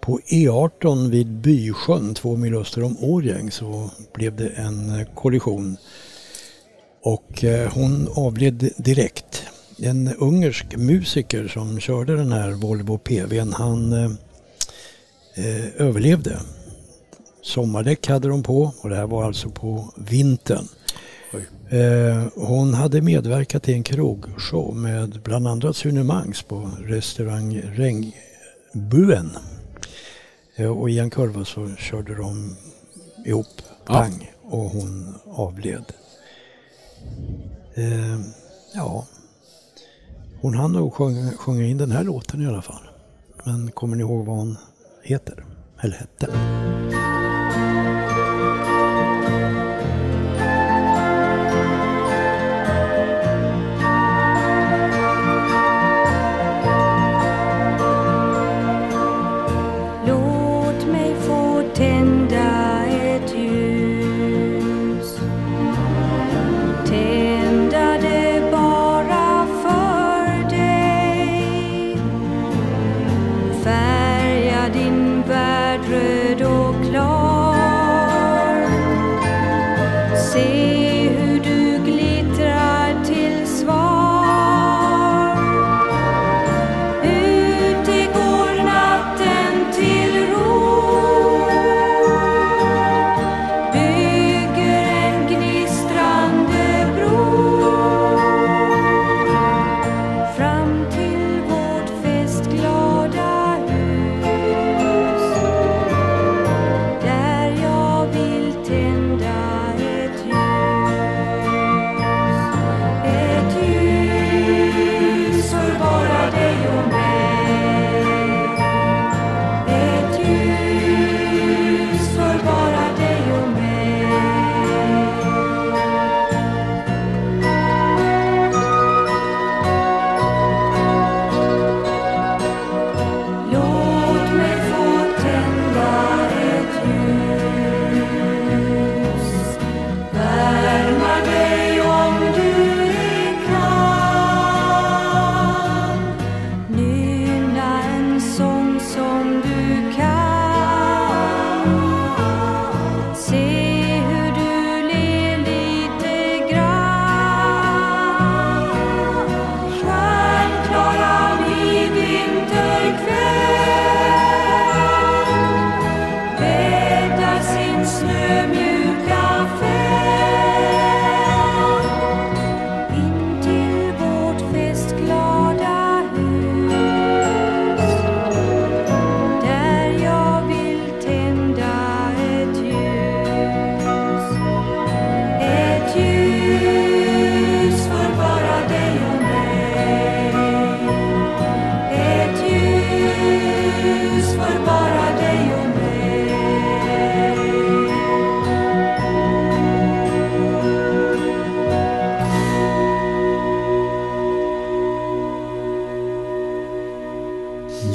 På 0.00 0.18
E18 0.18 1.10
vid 1.10 1.26
Bysjön, 1.26 2.14
två 2.14 2.36
mil 2.36 2.54
öster 2.54 2.82
om 2.82 2.96
Årjäng, 3.00 3.50
så 3.50 3.90
blev 4.14 4.36
det 4.36 4.48
en 4.48 5.00
eh, 5.00 5.06
kollision 5.14 5.76
och 7.06 7.44
eh, 7.44 7.72
hon 7.72 8.08
avled 8.14 8.70
direkt. 8.76 9.42
En 9.78 10.14
ungersk 10.14 10.76
musiker 10.76 11.48
som 11.48 11.80
körde 11.80 12.16
den 12.16 12.32
här 12.32 12.50
Volvo 12.50 12.98
PVn, 12.98 13.52
han 13.52 13.92
eh, 13.92 14.10
eh, 15.34 15.66
överlevde. 15.78 16.38
Sommardäck 17.42 18.06
hade 18.08 18.28
de 18.28 18.42
på 18.42 18.72
och 18.80 18.90
det 18.90 18.96
här 18.96 19.06
var 19.06 19.24
alltså 19.24 19.50
på 19.50 19.92
vintern. 19.96 20.68
Eh, 21.70 22.26
hon 22.34 22.74
hade 22.74 23.02
medverkat 23.02 23.68
i 23.68 23.72
en 23.72 23.82
krogshow 23.82 24.76
med 24.76 25.20
bland 25.22 25.48
andra 25.48 25.72
Sune 25.72 26.04
Mangs 26.04 26.42
på 26.42 26.70
restaurang 26.84 27.60
Regnbuen. 27.74 29.30
Eh, 30.56 30.78
och 30.78 30.90
i 30.90 30.98
en 30.98 31.10
kurva 31.10 31.44
så 31.44 31.70
körde 31.78 32.14
de 32.14 32.56
ihop, 33.24 33.46
Ja. 33.86 33.94
pang, 33.94 34.30
och 34.42 34.70
hon 34.70 35.14
avled. 35.26 35.84
Eh, 37.74 38.20
ja, 38.74 39.06
hon 40.40 40.54
hann 40.54 40.72
nog 40.72 40.94
sjunga, 40.94 41.32
sjunga 41.32 41.64
in 41.64 41.78
den 41.78 41.90
här 41.90 42.04
låten 42.04 42.42
i 42.42 42.46
alla 42.46 42.62
fall. 42.62 42.82
Men 43.44 43.70
kommer 43.70 43.96
ni 43.96 44.02
ihåg 44.02 44.26
vad 44.26 44.36
hon 44.36 44.56
heter? 45.02 45.44
Eller 45.80 45.96
hette? 45.96 46.26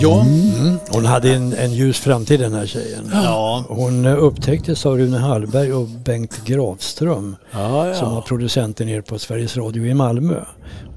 Ja. 0.02 0.22
Mm. 0.22 0.78
Hon 0.89 1.06
hade 1.06 1.34
en, 1.34 1.54
en 1.54 1.74
ljus 1.74 1.99
framtid 1.99 2.39
den 2.39 2.54
här 2.54 2.66
tjejen. 2.66 3.10
Ja. 3.14 3.66
Hon 3.70 4.06
eh, 4.06 4.24
upptäcktes 4.24 4.86
av 4.86 4.97
Rune 4.97 5.18
Hallberg 5.18 5.74
och 5.74 5.88
Bengt 5.88 6.45
Gravström 6.45 7.36
Ja, 7.52 7.88
ja. 7.88 7.95
som 7.95 8.16
var 8.16 8.22
producenter 8.22 8.86
nere 8.86 9.02
på 9.02 9.20
Sveriges 9.20 9.58
Radio 9.58 9.86
i 9.86 9.93
Malmö. 9.93 10.41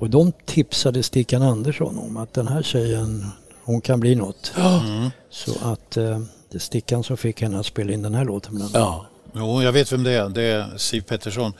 Och 0.01 0.11
de 0.11 0.33
tipsade 0.47 1.03
Stickan 1.03 1.43
Andersson 1.43 1.99
om 1.99 2.17
att 2.17 2.35
den 2.35 2.49
här 2.49 2.63
tjejen, 2.63 3.27
hon 3.65 3.81
kan 3.81 4.01
bli 4.01 4.15
något. 4.15 4.53
Mm. 4.57 5.11
Så 5.31 5.51
att 5.63 5.97
eh, 5.97 6.19
det 6.51 6.57
är 6.57 6.59
Stickan 6.59 7.05
som 7.05 7.17
fick 7.17 7.43
henne 7.43 7.59
att 7.61 7.67
spela 7.67 7.93
in 7.93 8.03
den 8.03 8.15
här 8.15 8.25
låten 8.25 8.55
bland 8.55 8.77
annat. 8.77 8.89
Ja. 8.89 9.07
Jo, 9.37 9.63
jag 9.63 9.73
vet 9.73 9.93
vem 9.93 10.03
det 10.03 10.11
är. 10.13 10.29
Det 10.29 10.43
är 10.43 10.67
Siw 10.77 11.05
Pettersson. 11.09 11.53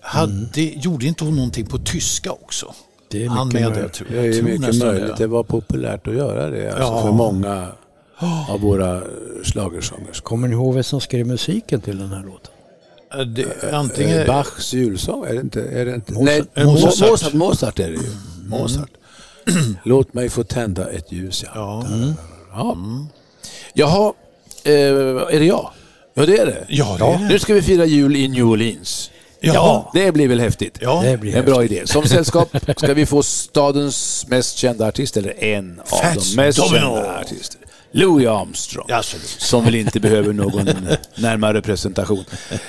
Hade, 0.00 0.60
Gjorde 0.60 1.06
inte 1.06 1.24
hon 1.24 1.36
någonting 1.36 1.66
på 1.66 1.78
tyska 1.78 2.32
också? 2.32 2.74
Det 3.10 3.24
är 3.24 3.28
Han 3.28 3.46
mycket 3.48 3.60
med 3.60 3.70
möjligt. 3.72 4.02
det, 4.08 4.38
är 4.38 4.42
mycket 4.42 4.84
möjligt. 4.84 5.16
Det 5.16 5.26
var 5.26 5.42
populärt 5.42 6.08
att 6.08 6.14
göra 6.14 6.50
det 6.50 6.68
alltså, 6.68 6.82
Ja. 6.82 7.02
för 7.02 7.12
många 7.12 7.68
av 8.48 8.60
våra 8.60 9.02
schlagersångerskor. 9.42 10.22
Kommer 10.24 10.48
ni 10.48 10.54
ihåg 10.54 10.74
vem 10.74 10.82
som 10.84 11.00
skrev 11.00 11.26
musiken 11.26 11.80
till 11.80 11.98
den 11.98 12.08
här 12.08 12.22
låten? 12.24 12.52
Eh, 13.14 13.20
Det, 13.26 13.72
antingen... 13.72 14.18
Eh, 14.20 14.26
Bachs 14.26 14.72
julsång, 14.74 15.24
är 15.24 15.34
det 15.34 15.40
inte? 15.40 15.62
Är 15.62 15.86
det 15.86 15.94
inte? 15.94 16.12
Mozart. 16.12 16.24
Nej, 16.26 16.42
Eh, 16.54 16.66
Mozart. 16.66 17.10
Mozart. 17.10 17.32
Mozart, 17.32 17.78
är 17.78 17.88
det 17.88 17.94
ju. 17.94 18.10
Mozart. 18.48 18.90
Låt 19.84 20.14
mig 20.14 20.28
få 20.28 20.44
tända 20.44 20.90
ett 20.90 21.12
ljus, 21.12 21.44
ja. 21.46 21.50
Ja. 21.54 21.84
ja. 22.52 22.76
Jaha, 23.72 24.12
eh, 24.64 24.72
är 25.34 25.38
det 25.38 25.44
jag? 25.46 25.70
Ja, 26.14 26.26
det 26.26 26.38
är 26.38 26.46
det. 26.46 26.64
Ja, 26.68 26.96
det 26.98 27.04
är 27.04 27.18
det. 27.18 27.28
Nu 27.28 27.38
ska 27.38 27.54
vi 27.54 27.62
fira 27.62 27.84
jul 27.84 28.16
i 28.16 28.28
New 28.28 28.44
Orleans. 28.48 29.10
Ja. 29.40 29.90
Det 29.94 30.12
blir 30.12 30.28
väl 30.28 30.40
häftigt? 30.40 30.78
Ja. 30.80 31.02
Det 31.04 31.16
blir 31.16 31.36
En 31.36 31.44
bra 31.44 31.64
idé. 31.64 31.82
Som 31.86 32.04
sällskap 32.04 32.56
ska 32.76 32.94
vi 32.94 33.06
få 33.06 33.22
stadens 33.22 34.26
mest 34.28 34.56
kända 34.56 34.86
artist, 34.88 35.16
eller 35.16 35.44
en 35.44 35.80
av 35.80 35.84
Fats 35.86 36.30
de 36.30 36.36
mest 36.36 36.58
Domino. 36.58 36.78
kända 36.80 37.18
artister. 37.20 37.60
Louis 37.92 38.26
Armstrong. 38.28 38.86
Absolut. 38.90 39.26
Som 39.38 39.64
väl 39.64 39.74
inte 39.74 40.00
behöver 40.00 40.32
någon 40.32 40.68
närmare 41.14 41.62
presentation. 41.62 42.24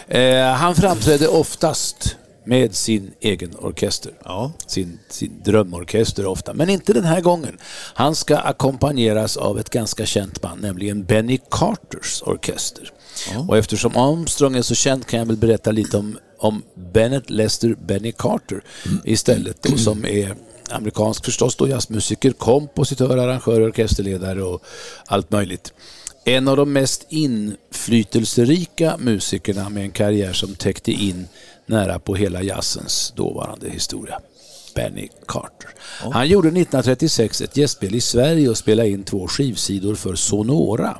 Eh, 0.08 0.44
han 0.46 0.76
framträdde 0.76 1.28
oftast 1.28 2.16
med 2.46 2.76
sin 2.76 3.12
egen 3.22 3.56
orkester. 3.56 4.12
Ja. 4.26 4.52
Sin, 4.68 5.00
sin 5.10 5.42
drömorkester 5.44 6.26
ofta, 6.26 6.54
men 6.54 6.70
inte 6.70 6.94
den 6.94 7.04
här 7.04 7.22
gången. 7.22 7.58
Han 7.94 8.16
ska 8.16 8.38
ackompanjeras 8.38 9.38
av 9.38 9.60
ett 9.60 9.70
ganska 9.70 10.06
känt 10.06 10.42
band, 10.42 10.62
nämligen 10.62 11.04
Benny 11.06 11.40
Carters 11.52 12.22
orkester. 12.26 12.92
Och 13.48 13.58
eftersom 13.58 13.98
Armstrong 13.98 14.56
är 14.56 14.62
så 14.62 14.76
känd 14.76 15.06
kan 15.08 15.20
jag 15.20 15.26
väl 15.26 15.38
berätta 15.38 15.72
lite 15.72 15.98
om, 15.98 16.18
om 16.42 16.64
Bennett 16.94 17.30
Lester 17.30 17.76
Benny 17.86 18.12
Carter 18.12 18.62
istället 19.06 19.64
då, 19.64 19.78
som 19.78 20.06
är 20.06 20.36
amerikansk 20.72 21.26
förstås 21.26 21.56
då, 21.56 21.68
jazzmusiker, 21.68 22.32
kompositör, 22.32 23.18
arrangör, 23.18 23.62
orkesterledare 23.62 24.44
och 24.44 24.64
allt 25.06 25.32
möjligt. 25.32 25.74
En 26.26 26.48
av 26.48 26.58
de 26.58 26.74
mest 26.74 27.06
inflytelserika 27.10 28.98
musikerna 29.00 29.70
med 29.70 29.84
en 29.84 29.92
karriär 29.92 30.34
som 30.34 30.56
täckte 30.56 30.92
in 30.92 31.28
nära 31.66 32.00
på 32.00 32.16
hela 32.16 32.42
jazzens 32.42 33.14
dåvarande 33.16 33.70
historia. 33.70 34.20
Benny 34.76 35.08
Carter. 35.28 35.70
Han 36.12 36.28
gjorde 36.28 36.48
1936 36.48 37.42
ett 37.42 37.58
gästspel 37.58 37.96
i 37.96 38.02
Sverige 38.02 38.50
och 38.50 38.58
spelade 38.58 38.90
in 38.90 39.04
två 39.04 39.28
skivsidor 39.28 39.96
för 39.96 40.16
Sonora. 40.16 40.98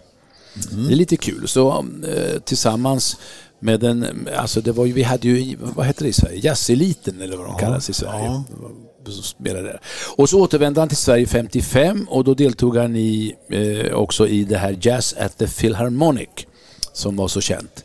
Det 0.54 0.94
är 0.94 0.96
lite 0.96 1.18
kul. 1.18 1.48
Så 1.48 1.86
eh, 2.08 2.40
tillsammans 2.40 3.18
med 3.62 3.80
den, 3.80 4.28
alltså 4.38 4.62
det 4.62 4.72
var 4.72 4.86
ju, 4.86 4.94
vi 4.94 5.04
hade 5.04 5.28
ju, 5.28 5.58
vad 5.60 5.86
hette 5.86 6.04
det 6.04 6.10
i 6.10 6.14
Sverige? 6.14 6.40
Jazzeliten 6.44 7.22
eller 7.22 7.38
vad 7.38 7.46
de 7.46 7.58
kallas 7.58 7.90
i 7.90 7.94
Sverige. 7.94 8.44
Som 9.06 9.24
spelade 9.24 9.68
där. 9.68 9.82
Och 10.16 10.30
så 10.30 10.42
återvände 10.42 10.82
han 10.82 10.88
till 10.88 10.98
Sverige 10.98 11.28
55 11.28 12.08
och 12.10 12.24
då 12.24 12.34
deltog 12.34 12.78
han 12.78 12.96
i, 12.96 13.36
eh, 13.50 13.94
också 13.94 14.28
i 14.28 14.44
det 14.44 14.58
här 14.58 14.78
Jazz 14.82 15.16
at 15.20 15.38
the 15.38 15.48
Philharmonic 15.48 16.30
som 16.94 17.16
var 17.16 17.28
så 17.28 17.42
känt. 17.42 17.84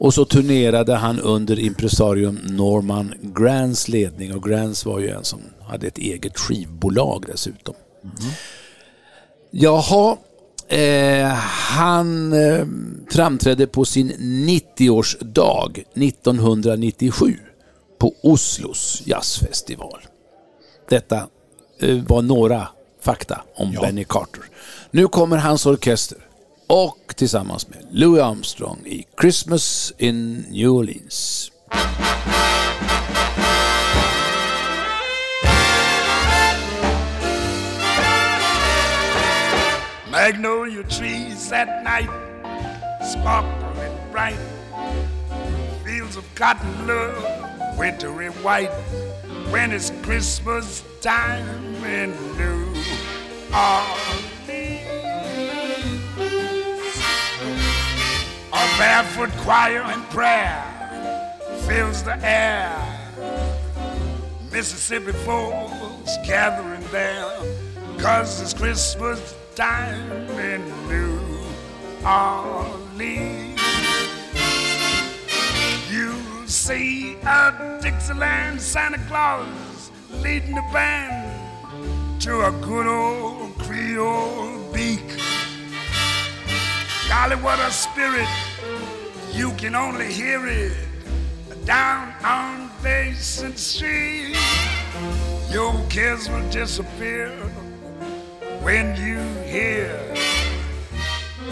Och 0.00 0.14
så 0.14 0.24
turnerade 0.24 0.94
han 0.94 1.20
under 1.20 1.58
impresarium 1.58 2.38
Norman 2.44 3.14
Grands 3.22 3.88
ledning 3.88 4.34
och 4.34 4.48
Grands 4.48 4.86
var 4.86 4.98
ju 4.98 5.08
en 5.08 5.24
som 5.24 5.40
hade 5.62 5.86
ett 5.86 5.98
eget 5.98 6.38
skivbolag 6.38 7.24
dessutom. 7.26 7.74
Jaha, 9.50 10.16
eh, 10.70 11.26
han 11.46 12.32
eh, 12.32 12.66
framträdde 13.10 13.66
på 13.66 13.84
sin 13.84 14.12
90-årsdag 14.48 15.84
1997 15.94 17.36
på 17.98 18.14
Oslos 18.22 19.02
jazzfestival. 19.04 20.00
Detta 20.88 21.28
eh, 21.80 21.96
var 21.96 22.22
några 22.22 22.68
fakta 23.02 23.42
om 23.54 23.72
Benny 23.72 24.04
Carter. 24.04 24.42
Nu 24.90 25.08
kommer 25.08 25.36
hans 25.36 25.66
orkester 25.66 26.18
och 26.66 27.14
tillsammans 27.16 27.68
med 27.68 27.86
Louis 27.90 28.22
Armstrong 28.22 28.78
i 28.86 29.04
Christmas 29.20 29.92
in 29.98 30.44
New 30.50 30.70
Orleans. 30.70 31.50
Magnolia 40.10 40.82
trees 40.82 41.52
at 41.52 41.84
night 41.84 42.10
sparkling 43.00 43.96
bright. 44.10 44.36
Fields 45.84 46.16
of 46.16 46.24
cotton 46.34 46.84
love, 46.84 47.78
wintry 47.78 48.26
white. 48.42 48.72
When 49.50 49.70
it's 49.70 49.92
Christmas 50.02 50.82
time 51.00 51.46
in 51.84 52.10
New 52.36 52.74
Orleans. 53.54 54.26
A 58.52 58.78
barefoot 58.78 59.30
choir 59.42 59.82
and 59.82 60.02
prayer 60.10 60.64
fills 61.68 62.02
the 62.02 62.18
air. 62.26 62.74
Mississippi 64.50 65.12
folks 65.12 66.16
gathering 66.26 66.82
there, 66.90 67.30
cause 67.98 68.42
it's 68.42 68.52
Christmas 68.52 69.36
in 69.60 70.64
New 70.88 71.20
Orleans. 72.02 73.60
You'll 75.90 76.46
see 76.46 77.16
a 77.26 77.78
Dixieland 77.82 78.58
Santa 78.58 78.96
Claus 79.06 79.90
leading 80.22 80.54
the 80.54 80.64
band 80.72 82.22
to 82.22 82.40
a 82.46 82.52
good 82.62 82.86
old 82.86 83.58
Creole 83.58 84.72
beak. 84.72 85.06
Golly, 87.10 87.36
what 87.36 87.58
a 87.58 87.70
spirit! 87.70 88.28
You 89.34 89.52
can 89.58 89.74
only 89.74 90.10
hear 90.10 90.46
it 90.46 90.72
down 91.66 92.14
on 92.24 92.70
Basin 92.82 93.54
Street. 93.56 94.38
Your 95.50 95.74
kids 95.90 96.30
will 96.30 96.48
disappear 96.48 97.28
when 98.62 98.96
you 98.96 99.18
hear 99.44 100.10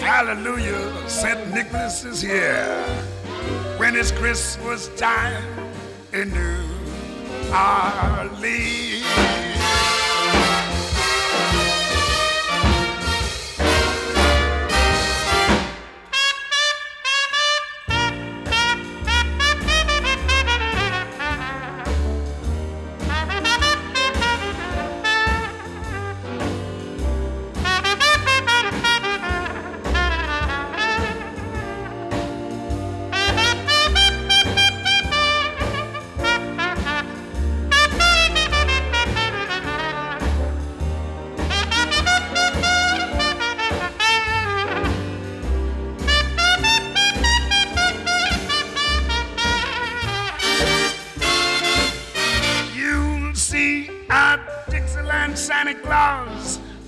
Hallelujah, 0.00 1.08
St. 1.08 1.52
Nicholas 1.52 2.04
is 2.04 2.22
here. 2.22 2.84
When 3.78 3.96
it's 3.96 4.10
Christmas 4.12 4.88
time 4.96 5.44
in 6.12 6.30
New 6.32 6.64
Orleans. 7.52 9.47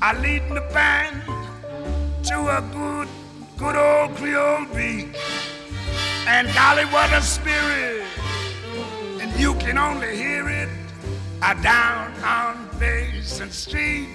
Are 0.03 0.15
leading 0.15 0.55
the 0.55 0.67
band 0.73 1.23
to 2.25 2.35
a 2.35 2.61
good, 2.73 3.09
good 3.59 3.77
old 3.77 4.17
Creole 4.17 4.67
beat. 4.75 5.15
And 6.27 6.53
golly, 6.55 6.85
what 6.87 7.13
a 7.13 7.21
spirit! 7.21 8.05
And 9.21 9.39
you 9.39 9.55
can 9.55 9.79
only 9.79 10.17
hear 10.17 10.49
it 10.49 10.69
down 11.63 12.13
on 12.23 12.69
Basin 12.79 13.51
Street, 13.51 14.09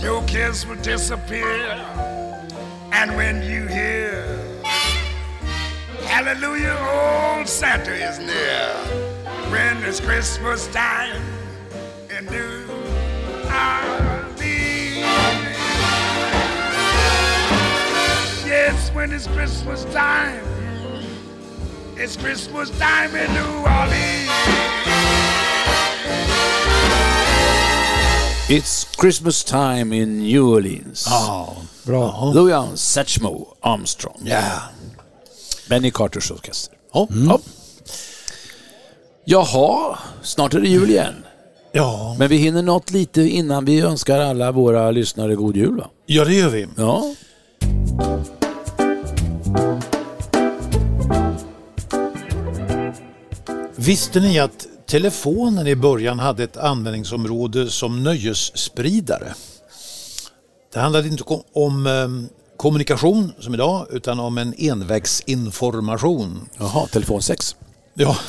your 0.00 0.22
kiss 0.24 0.66
will 0.66 0.76
disappear. 0.76 1.70
And 2.92 3.16
when 3.16 3.42
you 3.42 3.66
hear, 3.66 4.26
Hallelujah, 6.04 6.76
old 7.38 7.48
Santa 7.48 7.92
is 7.92 8.18
near. 8.18 8.68
When 9.50 9.82
it's 9.84 10.00
Christmas 10.00 10.66
time 10.68 11.22
in 12.10 12.26
New 12.26 12.66
Orleans. 13.48 14.09
Yes, 18.60 18.90
when 18.94 19.12
it's 19.12 19.26
Christmas 19.26 19.84
time, 19.84 20.44
it's 21.96 22.16
Christmas 22.16 22.70
time 22.70 23.16
in 23.16 23.32
New 23.32 23.52
Orleans. 23.64 24.30
It's 28.50 28.84
Christmas 28.96 29.44
time 29.44 29.94
in 29.94 30.18
New 30.18 30.54
Orleans. 30.54 31.06
Ja, 31.10 31.56
bra. 31.86 32.32
Louis 32.34 32.52
Armstrong, 32.52 32.76
Satchmo 32.76 33.56
Armstrong. 33.60 34.20
Ja. 34.24 34.62
Benny 35.68 35.90
Carters 35.90 36.30
orkester. 36.30 36.76
Ja. 36.92 37.08
Ja. 37.10 37.38
Jaha, 39.24 39.98
snart 40.22 40.54
är 40.54 40.60
det 40.60 40.68
jul 40.68 40.90
igen. 40.90 41.24
Ja. 41.72 42.16
Men 42.18 42.28
vi 42.28 42.36
hinner 42.36 42.62
något 42.62 42.90
lite 42.90 43.22
innan 43.22 43.64
vi 43.64 43.80
önskar 43.80 44.20
alla 44.20 44.52
våra 44.52 44.90
lyssnare 44.90 45.34
god 45.34 45.56
jul 45.56 45.76
va? 45.76 45.90
ja, 46.06 46.24
det 46.24 46.34
gör 46.34 46.48
vi. 46.48 46.66
Ja. 46.76 47.14
Visste 53.80 54.20
ni 54.20 54.38
att 54.38 54.66
telefonen 54.86 55.66
i 55.66 55.76
början 55.76 56.18
hade 56.18 56.44
ett 56.44 56.56
användningsområde 56.56 57.70
som 57.70 58.02
nöjesspridare? 58.02 59.34
Det 60.72 60.80
handlade 60.80 61.08
inte 61.08 61.24
om, 61.52 61.86
em, 61.86 62.28
kommunikation 62.56 63.32
som 63.38 63.54
idag 63.54 63.86
utan 63.90 64.20
om 64.20 64.38
en 64.38 64.54
envägsinformation. 64.58 66.48
Jaha, 66.58 66.86
telefonsex. 66.86 67.56
Ja. 67.94 68.16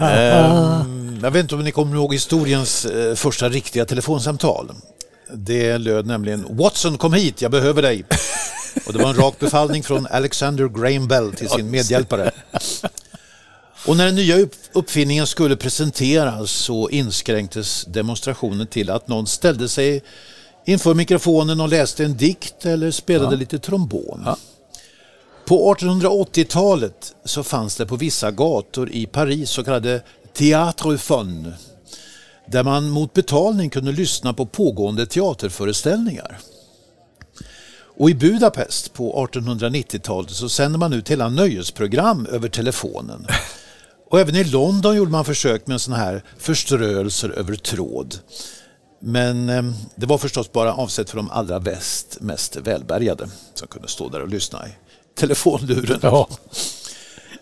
Ehm, 0.00 1.18
jag 1.22 1.30
vet 1.30 1.40
inte 1.42 1.54
om 1.54 1.64
ni 1.64 1.72
kommer 1.72 1.96
ihåg 1.96 2.12
historiens 2.12 2.84
eh, 2.84 3.14
första 3.14 3.48
riktiga 3.48 3.84
telefonsamtal. 3.84 4.72
Det 5.32 5.78
löd 5.78 6.06
nämligen 6.06 6.46
Watson 6.50 6.98
kom 6.98 7.12
hit, 7.12 7.42
jag 7.42 7.50
behöver 7.50 7.82
dig. 7.82 8.04
Och 8.86 8.92
det 8.92 8.98
var 8.98 9.10
en 9.10 9.16
rak 9.16 9.38
befallning 9.38 9.82
från 9.82 10.06
Alexander 10.06 10.68
Graham 10.68 11.08
Bell 11.08 11.32
till 11.32 11.48
sin 11.48 11.70
medhjälpare. 11.70 12.30
Och 13.86 13.96
när 13.96 14.06
den 14.06 14.14
nya 14.14 14.36
upp- 14.38 14.54
uppfinningen 14.72 15.26
skulle 15.26 15.56
presenteras 15.56 16.50
så 16.50 16.90
inskränktes 16.90 17.84
demonstrationen 17.84 18.66
till 18.66 18.90
att 18.90 19.08
någon 19.08 19.26
ställde 19.26 19.68
sig 19.68 20.02
inför 20.66 20.94
mikrofonen 20.94 21.60
och 21.60 21.68
läste 21.68 22.04
en 22.04 22.16
dikt 22.16 22.66
eller 22.66 22.90
spelade 22.90 23.36
lite 23.36 23.58
trombon. 23.58 24.28
På 25.46 25.74
1880-talet 25.74 27.14
så 27.24 27.42
fanns 27.42 27.76
det 27.76 27.86
på 27.86 27.96
vissa 27.96 28.30
gator 28.30 28.90
i 28.90 29.06
Paris 29.06 29.50
så 29.50 29.64
kallade 29.64 30.02
théâtre 30.36 30.98
fun 30.98 31.52
där 32.46 32.62
man 32.64 32.90
mot 32.90 33.12
betalning 33.12 33.70
kunde 33.70 33.92
lyssna 33.92 34.32
på 34.32 34.46
pågående 34.46 35.06
teaterföreställningar. 35.06 36.38
Och 37.96 38.10
i 38.10 38.14
Budapest 38.14 38.92
på 38.92 39.26
1890-talet 39.32 40.30
så 40.30 40.48
sände 40.48 40.78
man 40.78 40.92
ut 40.92 41.10
hela 41.10 41.28
nöjesprogram 41.28 42.26
över 42.26 42.48
telefonen. 42.48 43.26
Och 44.10 44.20
även 44.20 44.36
i 44.36 44.44
London 44.44 44.96
gjorde 44.96 45.10
man 45.10 45.24
försök 45.24 45.66
med 45.66 45.80
såna 45.80 45.96
här 45.96 46.22
förströelser 46.38 47.28
över 47.30 47.54
tråd. 47.54 48.18
Men 49.00 49.48
eh, 49.48 49.62
det 49.96 50.06
var 50.06 50.18
förstås 50.18 50.52
bara 50.52 50.74
avsett 50.74 51.10
för 51.10 51.16
de 51.16 51.30
allra 51.30 51.60
bäst, 51.60 52.18
mest 52.20 52.56
välbärgade 52.56 53.28
som 53.54 53.68
kunde 53.68 53.88
stå 53.88 54.08
där 54.08 54.22
och 54.22 54.28
lyssna 54.28 54.68
i 54.68 54.70
telefonluren. 55.14 55.98
Ja. 56.02 56.28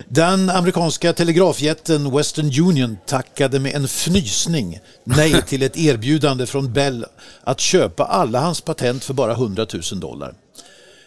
Den 0.09 0.51
amerikanska 0.51 1.13
telegrafjätten 1.13 2.17
Western 2.17 2.47
Union 2.47 2.97
tackade 3.07 3.59
med 3.59 3.75
en 3.75 3.85
fnysning 3.85 4.81
nej 5.05 5.43
till 5.43 5.63
ett 5.63 5.77
erbjudande 5.77 6.47
från 6.47 6.73
Bell 6.73 7.07
att 7.45 7.61
köpa 7.61 8.05
alla 8.05 8.41
hans 8.41 8.61
patent 8.61 9.05
för 9.05 9.15
bara 9.15 9.33
100 9.33 9.67
000 9.93 10.01
dollar. 10.01 10.35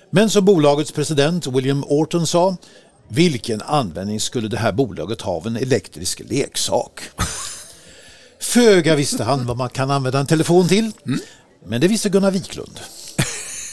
Men 0.10 0.30
som 0.30 0.46
bolagets 0.46 0.92
president 0.92 1.48
William 1.48 1.84
Orton 1.88 2.28
sa, 2.28 2.56
vilken 3.08 3.62
användning 3.62 4.20
skulle 4.20 4.48
det 4.48 4.58
här 4.58 4.72
bolaget 4.72 5.22
ha 5.22 5.32
av 5.34 5.48
en 5.48 5.58
elektrisk 5.58 6.22
leksak? 6.30 7.02
Föga 8.42 8.96
visste 8.96 9.24
han 9.24 9.46
vad 9.46 9.58
man 9.58 9.70
kan 9.70 9.92
använda 9.92 10.20
en 10.20 10.28
telefon 10.28 10.68
till, 10.68 10.92
men 11.66 11.82
det 11.82 11.88
visste 11.88 12.10
Gunnar 12.10 12.32
Wiklund. 12.32 12.80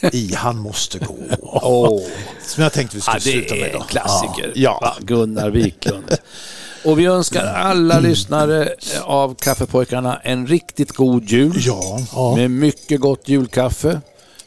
I 0.12 0.34
Han 0.34 0.56
måste 0.58 0.98
gå. 0.98 1.16
Som 2.46 2.62
jag 2.62 2.72
tänkte 2.72 2.96
vi 2.96 3.00
skulle 3.02 3.16
Ja, 3.16 3.20
sluta 3.20 3.54
det 3.54 3.60
med. 3.60 3.68
är 3.68 3.72
då. 3.72 3.80
en 3.80 3.86
klassiker. 3.88 4.52
Ja. 4.54 4.78
Va, 4.82 4.96
Gunnar 5.00 5.50
Wiklund. 5.50 6.16
Och 6.84 6.98
vi 6.98 7.04
önskar 7.06 7.44
alla 7.46 7.98
lyssnare 8.00 8.74
av 9.02 9.34
Kaffepojkarna 9.34 10.16
en 10.24 10.46
riktigt 10.46 10.92
god 10.92 11.24
jul. 11.24 11.54
Ja. 11.58 12.34
Med 12.36 12.50
mycket 12.50 13.00
gott 13.00 13.28
julkaffe, 13.28 14.00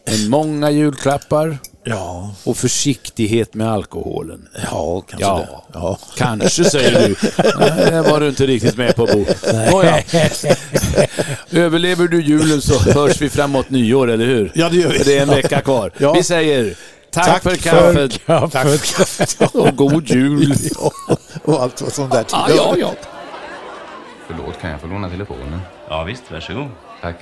med 0.06 0.30
många 0.30 0.72
julklappar 0.72 1.58
Ja. 1.88 2.34
och 2.44 2.58
försiktighet 2.58 3.54
med 3.54 3.72
alkoholen. 3.72 4.48
Ja, 4.72 5.02
kanske 5.02 5.26
Ja, 5.28 5.38
det. 5.38 5.80
Ja. 5.80 5.98
kanske 6.18 6.64
säger 6.64 7.08
du. 7.08 7.16
Nej, 7.60 7.92
det 7.92 8.02
var 8.02 8.20
du 8.20 8.30
inte 8.30 8.46
riktigt 8.46 8.78
med 8.78 8.96
på 8.96 9.06
Bo. 9.06 9.26
Nåja. 9.72 10.04
Överlever 11.52 12.08
du 12.08 12.22
julen 12.22 12.62
så 12.62 12.80
hörs 12.92 13.22
vi 13.22 13.30
framåt 13.30 13.70
nyår, 13.70 14.12
eller 14.12 14.26
hur? 14.26 14.52
Ja, 14.56 14.70
det 14.70 14.76
gör 14.78 14.90
vi. 14.90 14.98
För 14.98 15.06
det 15.06 15.18
är 15.18 15.22
en 15.22 15.30
vecka 15.30 15.62
kvar. 15.62 15.92
Ja. 15.98 16.14
Vi 16.14 16.24
säger 16.24 16.76
tack, 17.12 17.26
Tack 17.26 17.44
för 17.44 17.50
för 17.50 17.58
kaffet 17.58 18.52
Tack 18.52 18.68
för 18.68 18.78
kaffet. 18.98 19.56
och 19.56 19.76
god 19.76 20.10
jul. 20.10 20.56
och 21.44 21.62
allt 21.62 21.82
vad 21.82 21.94
sånt 21.94 22.12
där 22.12 22.26
Ja, 22.32 22.48
ja, 22.58 22.76
ja. 22.80 22.94
Förlåt, 24.28 24.62
kan 24.62 24.70
jag 24.70 24.82
få 24.82 24.88
låna 24.88 25.10
telefonen? 25.10 25.60
Ja, 25.90 26.04
visst, 26.04 26.24
varsågod. 26.32 26.68
Tack. 27.02 27.16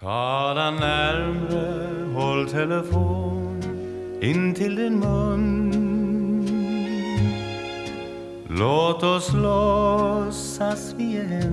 Tala 0.00 0.70
närmre, 0.70 2.04
håll 2.14 2.48
telefon 2.48 3.62
in 4.20 4.54
till 4.54 4.76
din 4.76 4.98
mun. 4.98 5.72
Låt 8.48 9.02
oss 9.02 9.32
låtsas 9.32 10.94
vi 10.96 11.16
är 11.16 11.46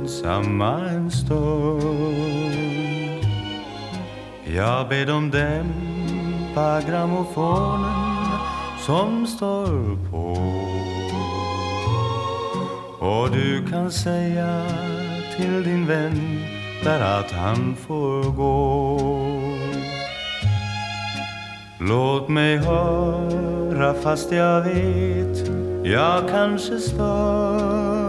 ensamma 0.00 0.78
en 0.78 1.10
stund. 1.10 1.82
Jag 4.44 4.88
ber 4.88 5.06
dem 5.06 5.30
dämpa 5.30 6.80
grammofonen 6.80 8.26
som 8.78 9.26
står 9.26 9.96
på. 10.10 10.36
Och 13.06 13.30
du 13.30 13.66
kan 13.70 13.92
säga 13.92 14.66
till 15.36 15.62
din 15.64 15.86
vän 15.86 16.42
där 16.84 17.20
att 17.20 17.30
han 17.30 17.76
får 17.86 18.22
gå. 18.22 18.98
Låt 21.78 22.28
mig 22.28 22.56
höra 22.56 23.94
fast 23.94 24.32
jag 24.32 24.60
vet 24.60 25.62
jag 25.84 26.28
kanske 26.28 26.78
stör. 26.78 28.02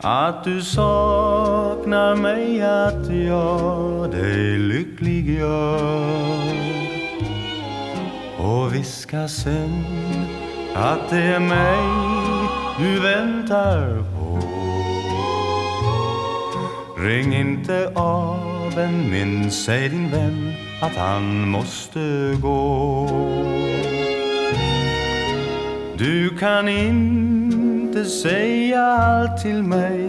Att 0.00 0.44
du 0.44 0.62
saknar 0.62 2.14
mig, 2.14 2.62
att 2.62 3.10
jag 3.10 4.10
dig 4.10 4.58
lycklig 4.58 5.38
gör. 5.38 6.56
Och 8.38 8.74
viska 8.74 9.28
sen 9.28 9.84
att 10.74 11.10
det 11.10 11.22
är 11.22 11.40
mig 11.40 11.78
du 12.78 13.00
väntar 13.00 13.98
på. 13.98 14.15
Ring 16.98 17.34
inte 17.34 17.92
av 17.94 18.78
en 18.78 19.10
min, 19.10 19.50
säg 19.50 19.88
din 19.88 20.10
vän 20.10 20.52
att 20.82 20.96
han 20.96 21.48
måste 21.48 22.36
gå. 22.42 23.08
Du 25.98 26.36
kan 26.38 26.68
inte 26.68 28.04
säga 28.04 28.82
allt 28.82 29.42
till 29.42 29.62
mig 29.62 30.08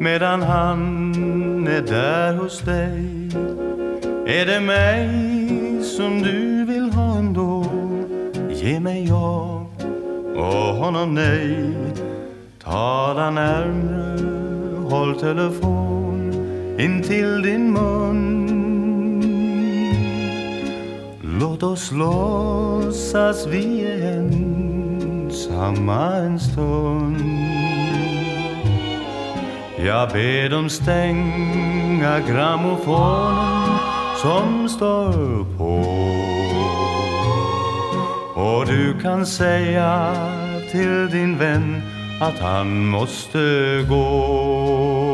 medan 0.00 0.42
han 0.42 1.66
är 1.66 1.82
där 1.82 2.34
hos 2.36 2.60
dig. 2.60 3.30
Är 4.26 4.46
det 4.46 4.60
mig 4.60 5.08
som 5.82 6.22
du 6.22 6.64
vill 6.64 6.90
ha 6.90 7.18
ändå? 7.18 7.66
Ge 8.50 8.80
mig 8.80 9.06
ja 9.08 9.66
och 10.36 10.74
honom 10.74 11.14
nej. 11.14 11.74
Tala 12.62 13.30
närmre, 13.30 14.18
håll 14.88 15.20
telefon 15.20 15.93
in 16.78 17.02
till 17.02 17.42
din 17.42 17.72
mun. 17.72 18.50
Låt 21.40 21.62
oss 21.62 21.92
låtsas 21.92 23.46
vi 23.46 23.84
är 23.84 24.18
ensamma 25.24 26.06
en 26.16 26.40
stund. 26.40 27.16
Jag 29.76 30.08
ber 30.08 30.48
dem 30.48 30.68
stänga 30.68 32.20
grammofonen 32.20 33.78
som 34.22 34.68
står 34.68 35.44
på. 35.58 35.84
Och 38.40 38.66
du 38.66 39.00
kan 39.02 39.26
säga 39.26 40.14
till 40.72 41.10
din 41.10 41.38
vän 41.38 41.82
att 42.20 42.38
han 42.38 42.86
måste 42.86 43.38
gå. 43.88 45.13